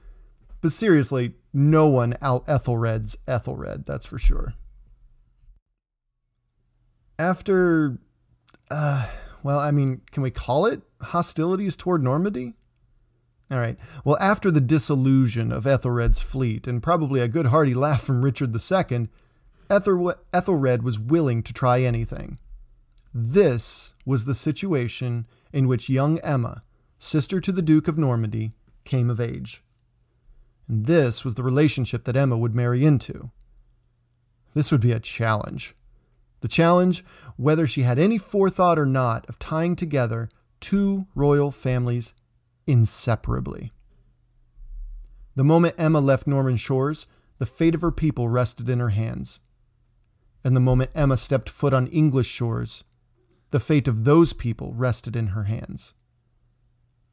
but 0.62 0.72
seriously, 0.72 1.34
no 1.52 1.86
one 1.86 2.16
out 2.22 2.44
Ethelred's 2.48 3.16
Ethelred, 3.28 3.84
that's 3.84 4.06
for 4.06 4.18
sure. 4.18 4.54
After 7.18 7.98
uh, 8.70 9.06
well, 9.42 9.58
I 9.58 9.70
mean, 9.70 10.02
can 10.10 10.22
we 10.22 10.30
call 10.30 10.66
it 10.66 10.82
hostilities 11.00 11.76
toward 11.76 12.02
Normandy? 12.02 12.54
All 13.50 13.58
right. 13.58 13.78
Well, 14.04 14.16
after 14.20 14.50
the 14.50 14.60
disillusion 14.60 15.52
of 15.52 15.66
Ethelred's 15.66 16.20
fleet 16.20 16.66
and 16.66 16.82
probably 16.82 17.20
a 17.20 17.28
good 17.28 17.46
hearty 17.46 17.74
laugh 17.74 18.02
from 18.02 18.24
Richard 18.24 18.54
II, 18.54 19.08
Ethelred 19.70 20.82
was 20.82 20.98
willing 20.98 21.42
to 21.44 21.52
try 21.52 21.82
anything. 21.82 22.38
This 23.14 23.94
was 24.04 24.24
the 24.24 24.34
situation 24.34 25.26
in 25.52 25.68
which 25.68 25.88
young 25.88 26.18
Emma, 26.18 26.62
sister 26.98 27.40
to 27.40 27.52
the 27.52 27.62
Duke 27.62 27.88
of 27.88 27.96
Normandy, 27.96 28.52
came 28.84 29.10
of 29.10 29.20
age. 29.20 29.62
And 30.68 30.86
this 30.86 31.24
was 31.24 31.36
the 31.36 31.44
relationship 31.44 32.04
that 32.04 32.16
Emma 32.16 32.36
would 32.36 32.54
marry 32.54 32.84
into. 32.84 33.30
This 34.54 34.72
would 34.72 34.80
be 34.80 34.92
a 34.92 35.00
challenge. 35.00 35.74
The 36.46 36.52
challenge, 36.52 37.04
whether 37.34 37.66
she 37.66 37.82
had 37.82 37.98
any 37.98 38.18
forethought 38.18 38.78
or 38.78 38.86
not, 38.86 39.28
of 39.28 39.36
tying 39.36 39.74
together 39.74 40.28
two 40.60 41.08
royal 41.16 41.50
families 41.50 42.14
inseparably. 42.68 43.72
The 45.34 45.42
moment 45.42 45.74
Emma 45.76 45.98
left 45.98 46.24
Norman 46.24 46.56
shores, 46.56 47.08
the 47.38 47.46
fate 47.46 47.74
of 47.74 47.80
her 47.80 47.90
people 47.90 48.28
rested 48.28 48.68
in 48.68 48.78
her 48.78 48.90
hands. 48.90 49.40
And 50.44 50.54
the 50.54 50.60
moment 50.60 50.92
Emma 50.94 51.16
stepped 51.16 51.50
foot 51.50 51.74
on 51.74 51.88
English 51.88 52.28
shores, 52.28 52.84
the 53.50 53.58
fate 53.58 53.88
of 53.88 54.04
those 54.04 54.32
people 54.32 54.72
rested 54.72 55.16
in 55.16 55.28
her 55.28 55.44
hands. 55.44 55.94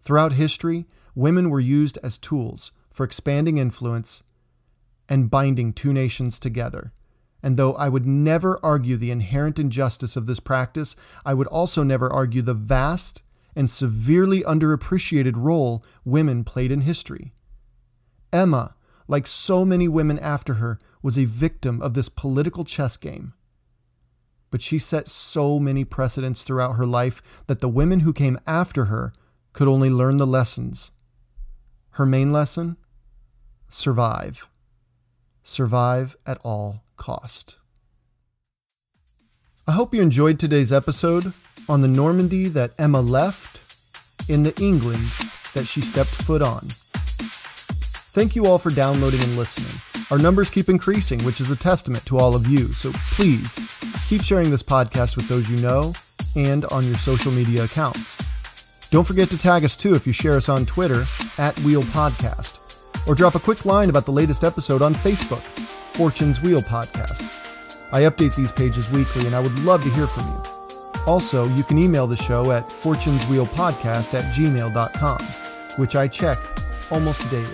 Throughout 0.03 0.33
history, 0.33 0.85
women 1.15 1.49
were 1.49 1.59
used 1.59 1.97
as 2.03 2.19
tools 2.19 2.71
for 2.91 3.03
expanding 3.03 3.57
influence 3.57 4.21
and 5.09 5.31
binding 5.31 5.73
two 5.73 5.91
nations 5.91 6.37
together. 6.37 6.93
And 7.43 7.57
though 7.57 7.73
I 7.73 7.89
would 7.89 8.05
never 8.05 8.57
argue 8.63 8.95
the 8.95 9.11
inherent 9.11 9.59
injustice 9.59 10.15
of 10.15 10.25
this 10.25 10.39
practice, 10.39 10.95
I 11.25 11.33
would 11.33 11.47
also 11.47 11.83
never 11.83 12.11
argue 12.11 12.41
the 12.41 12.53
vast 12.53 13.21
and 13.53 13.69
severely 13.69 14.41
underappreciated 14.43 15.33
role 15.35 15.83
women 16.05 16.45
played 16.45 16.71
in 16.71 16.81
history. 16.81 17.33
Emma, 18.31 18.75
like 19.09 19.27
so 19.27 19.65
many 19.65 19.89
women 19.89 20.17
after 20.17 20.55
her, 20.55 20.79
was 21.01 21.19
a 21.19 21.25
victim 21.25 21.81
of 21.81 21.93
this 21.93 22.07
political 22.07 22.63
chess 22.63 22.95
game. 22.95 23.33
But 24.49 24.61
she 24.61 24.79
set 24.79 25.09
so 25.09 25.59
many 25.59 25.83
precedents 25.83 26.43
throughout 26.43 26.77
her 26.77 26.85
life 26.85 27.43
that 27.47 27.59
the 27.59 27.67
women 27.67 27.99
who 27.99 28.13
came 28.13 28.39
after 28.47 28.85
her 28.85 29.13
could 29.51 29.67
only 29.67 29.89
learn 29.89 30.17
the 30.17 30.27
lessons. 30.27 30.91
Her 31.91 32.05
main 32.05 32.31
lesson? 32.31 32.77
Survive. 33.67 34.49
Survive 35.43 36.15
at 36.25 36.39
all 36.43 36.83
cost. 36.97 37.57
I 39.67 39.71
hope 39.71 39.93
you 39.93 40.01
enjoyed 40.01 40.39
today's 40.39 40.73
episode 40.73 41.33
on 41.69 41.81
the 41.81 41.87
Normandy 41.87 42.47
that 42.49 42.73
Emma 42.77 42.99
left 42.99 43.59
in 44.29 44.43
the 44.43 44.53
England 44.61 45.03
that 45.53 45.65
she 45.65 45.81
stepped 45.81 46.09
foot 46.09 46.41
on. 46.41 46.67
Thank 48.13 48.35
you 48.35 48.45
all 48.45 48.59
for 48.59 48.69
downloading 48.69 49.21
and 49.21 49.37
listening. 49.37 50.05
Our 50.11 50.21
numbers 50.21 50.49
keep 50.49 50.69
increasing, 50.69 51.23
which 51.23 51.39
is 51.41 51.49
a 51.49 51.55
testament 51.55 52.05
to 52.05 52.17
all 52.17 52.35
of 52.35 52.45
you, 52.47 52.73
so 52.73 52.91
please 53.15 53.55
keep 54.07 54.21
sharing 54.21 54.51
this 54.51 54.61
podcast 54.61 55.15
with 55.15 55.27
those 55.27 55.49
you 55.49 55.57
know 55.57 55.93
and 56.35 56.65
on 56.65 56.83
your 56.83 56.97
social 56.97 57.31
media 57.31 57.63
accounts. 57.63 58.89
Don't 58.89 59.07
forget 59.07 59.29
to 59.29 59.37
tag 59.39 59.63
us 59.63 59.75
too 59.75 59.95
if 59.95 60.05
you 60.05 60.13
share 60.13 60.33
us 60.33 60.49
on 60.49 60.65
Twitter 60.65 61.03
at 61.39 61.57
Wheel 61.61 61.81
Podcast, 61.81 62.59
or 63.07 63.15
drop 63.15 63.33
a 63.35 63.39
quick 63.39 63.65
line 63.65 63.89
about 63.89 64.05
the 64.05 64.11
latest 64.11 64.43
episode 64.43 64.81
on 64.81 64.93
Facebook, 64.93 65.41
Fortune's 65.93 66.41
Wheel 66.41 66.61
Podcast. 66.61 67.83
I 67.91 68.01
update 68.01 68.35
these 68.35 68.51
pages 68.51 68.91
weekly 68.91 69.27
and 69.27 69.35
I 69.35 69.39
would 69.39 69.57
love 69.59 69.83
to 69.83 69.89
hear 69.91 70.07
from 70.07 70.25
you. 70.25 70.41
Also, 71.05 71.47
you 71.49 71.63
can 71.63 71.77
email 71.77 72.07
the 72.07 72.17
show 72.17 72.51
at 72.51 72.67
fortuneswheelpodcast 72.69 74.15
at 74.15 74.33
gmail.com, 74.33 75.19
which 75.77 75.95
I 75.95 76.07
check 76.07 76.39
almost 76.91 77.29
daily. 77.29 77.45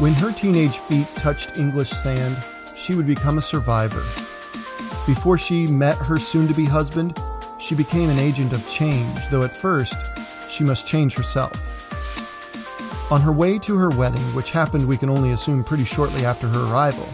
When 0.00 0.12
her 0.14 0.32
teenage 0.32 0.78
feet 0.78 1.06
touched 1.14 1.56
English 1.56 1.90
sand, 1.90 2.36
she 2.76 2.96
would 2.96 3.06
become 3.06 3.38
a 3.38 3.42
survivor. 3.42 4.00
Before 5.06 5.38
she 5.38 5.68
met 5.68 5.98
her 5.98 6.18
soon 6.18 6.48
to 6.48 6.54
be 6.54 6.64
husband, 6.64 7.16
she 7.60 7.76
became 7.76 8.10
an 8.10 8.18
agent 8.18 8.52
of 8.52 8.68
change, 8.68 9.28
though 9.28 9.42
at 9.44 9.56
first, 9.56 10.50
she 10.50 10.64
must 10.64 10.88
change 10.88 11.14
herself. 11.14 11.69
On 13.10 13.20
her 13.20 13.32
way 13.32 13.58
to 13.58 13.76
her 13.76 13.90
wedding, 13.90 14.22
which 14.36 14.52
happened 14.52 14.86
we 14.86 14.96
can 14.96 15.10
only 15.10 15.32
assume 15.32 15.64
pretty 15.64 15.84
shortly 15.84 16.24
after 16.24 16.46
her 16.46 16.72
arrival, 16.72 17.08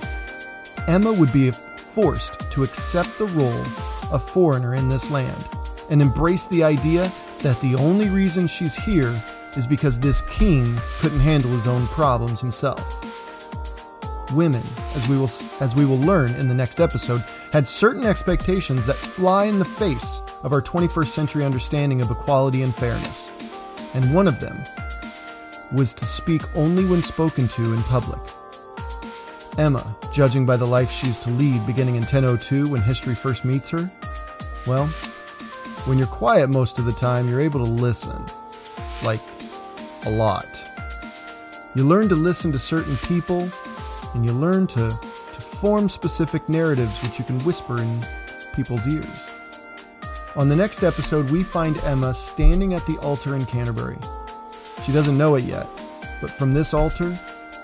Emma 0.87 1.11
would 1.11 1.32
be 1.32 1.50
forced 1.50 2.52
to 2.52 2.62
accept 2.62 3.18
the 3.18 3.24
role 3.24 4.12
of 4.12 4.22
foreigner 4.22 4.74
in 4.74 4.90
this 4.90 5.11
land 5.11 5.48
and 5.88 6.02
embrace 6.02 6.46
the 6.46 6.62
idea 6.62 7.11
that 7.38 7.59
the 7.62 7.74
only 7.76 8.11
reason 8.11 8.46
she's 8.46 8.74
here 8.74 9.14
is 9.56 9.66
because 9.66 9.98
this 9.98 10.20
king 10.30 10.66
couldn't 11.00 11.20
handle 11.20 11.50
his 11.50 11.66
own 11.66 11.87
problems 11.87 12.42
himself. 12.42 13.02
Women, 14.35 14.62
as 14.94 15.09
we 15.09 15.16
will 15.16 15.30
as 15.62 15.74
we 15.74 15.87
will 15.87 16.00
learn 16.00 16.35
in 16.35 16.46
the 16.46 16.54
next 16.54 16.78
episode, 16.78 17.22
had 17.52 17.66
certain 17.66 18.04
expectations 18.04 18.85
that 18.85 18.96
fly 18.96 19.46
in 19.46 19.59
the 19.59 19.64
face 19.64 20.20
of 20.42 20.52
our 20.52 20.61
21st 20.61 21.06
century 21.06 21.44
understanding 21.44 22.02
of 22.02 22.11
equality 22.11 22.61
and 22.62 22.74
fairness. 22.74 23.32
And 23.94 24.12
one 24.14 24.28
of 24.28 24.40
them 24.40 24.62
was 25.72 25.94
to 25.94 26.07
speak 26.07 26.42
only 26.57 26.85
when 26.85 27.02
spoken 27.02 27.48
to 27.48 27.62
in 27.72 27.83
public. 27.85 28.20
Emma, 29.59 29.96
judging 30.12 30.44
by 30.44 30.57
the 30.57 30.66
life 30.66 30.90
she's 30.90 31.18
to 31.20 31.31
lead 31.31 31.66
beginning 31.66 31.96
in 31.96 32.02
1002 32.02 32.70
when 32.70 32.83
history 32.83 33.14
first 33.14 33.44
meets 33.44 33.70
her, 33.70 33.90
well, 34.66 34.87
when 35.87 35.98
you're 35.98 36.07
quiet 36.07 36.50
most 36.50 36.79
of 36.79 36.85
the 36.85 36.92
time, 36.92 37.29
you're 37.29 37.40
able 37.40 37.64
to 37.64 37.70
listen. 37.70 38.16
Like, 39.05 39.20
a 40.07 40.11
lot. 40.11 40.62
You 41.74 41.85
learn 41.85 42.09
to 42.09 42.14
listen 42.14 42.52
to 42.52 42.59
certain 42.59 42.96
people, 43.09 43.48
and 44.14 44.24
you 44.24 44.33
learn 44.33 44.66
to, 44.68 44.90
to 44.90 45.40
form 45.40 45.88
specific 45.88 46.48
narratives 46.48 47.02
which 47.02 47.18
you 47.18 47.24
can 47.24 47.38
whisper 47.40 47.81
in 47.81 48.00
people's 48.55 48.87
ears. 48.87 49.38
On 50.37 50.48
the 50.48 50.57
next 50.57 50.83
episode, 50.83 51.31
we 51.31 51.42
find 51.42 51.76
Emma 51.85 52.12
standing 52.12 52.74
at 52.74 52.85
the 52.87 52.98
altar 53.02 53.37
in 53.37 53.44
Canterbury. 53.46 53.96
She 54.87 54.92
doesn't 54.92 55.18
know 55.18 55.35
it 55.35 55.42
yet, 55.42 55.66
but 56.20 56.31
from 56.31 56.55
this 56.55 56.72
altar, 56.72 57.12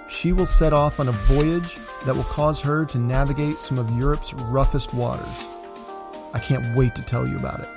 she 0.09 0.33
will 0.33 0.45
set 0.45 0.73
off 0.73 0.99
on 0.99 1.07
a 1.07 1.13
voyage 1.13 1.77
that 2.05 2.17
will 2.17 2.25
cause 2.25 2.61
her 2.63 2.85
to 2.87 2.99
navigate 2.99 3.55
some 3.55 3.79
of 3.79 3.89
Europe's 3.93 4.35
roughest 4.35 4.93
waters. 4.93 5.47
I 6.35 6.41
can't 6.41 6.77
wait 6.77 6.97
to 6.97 7.03
tell 7.03 7.29
you 7.29 7.37
about 7.37 7.61
it. 7.61 7.69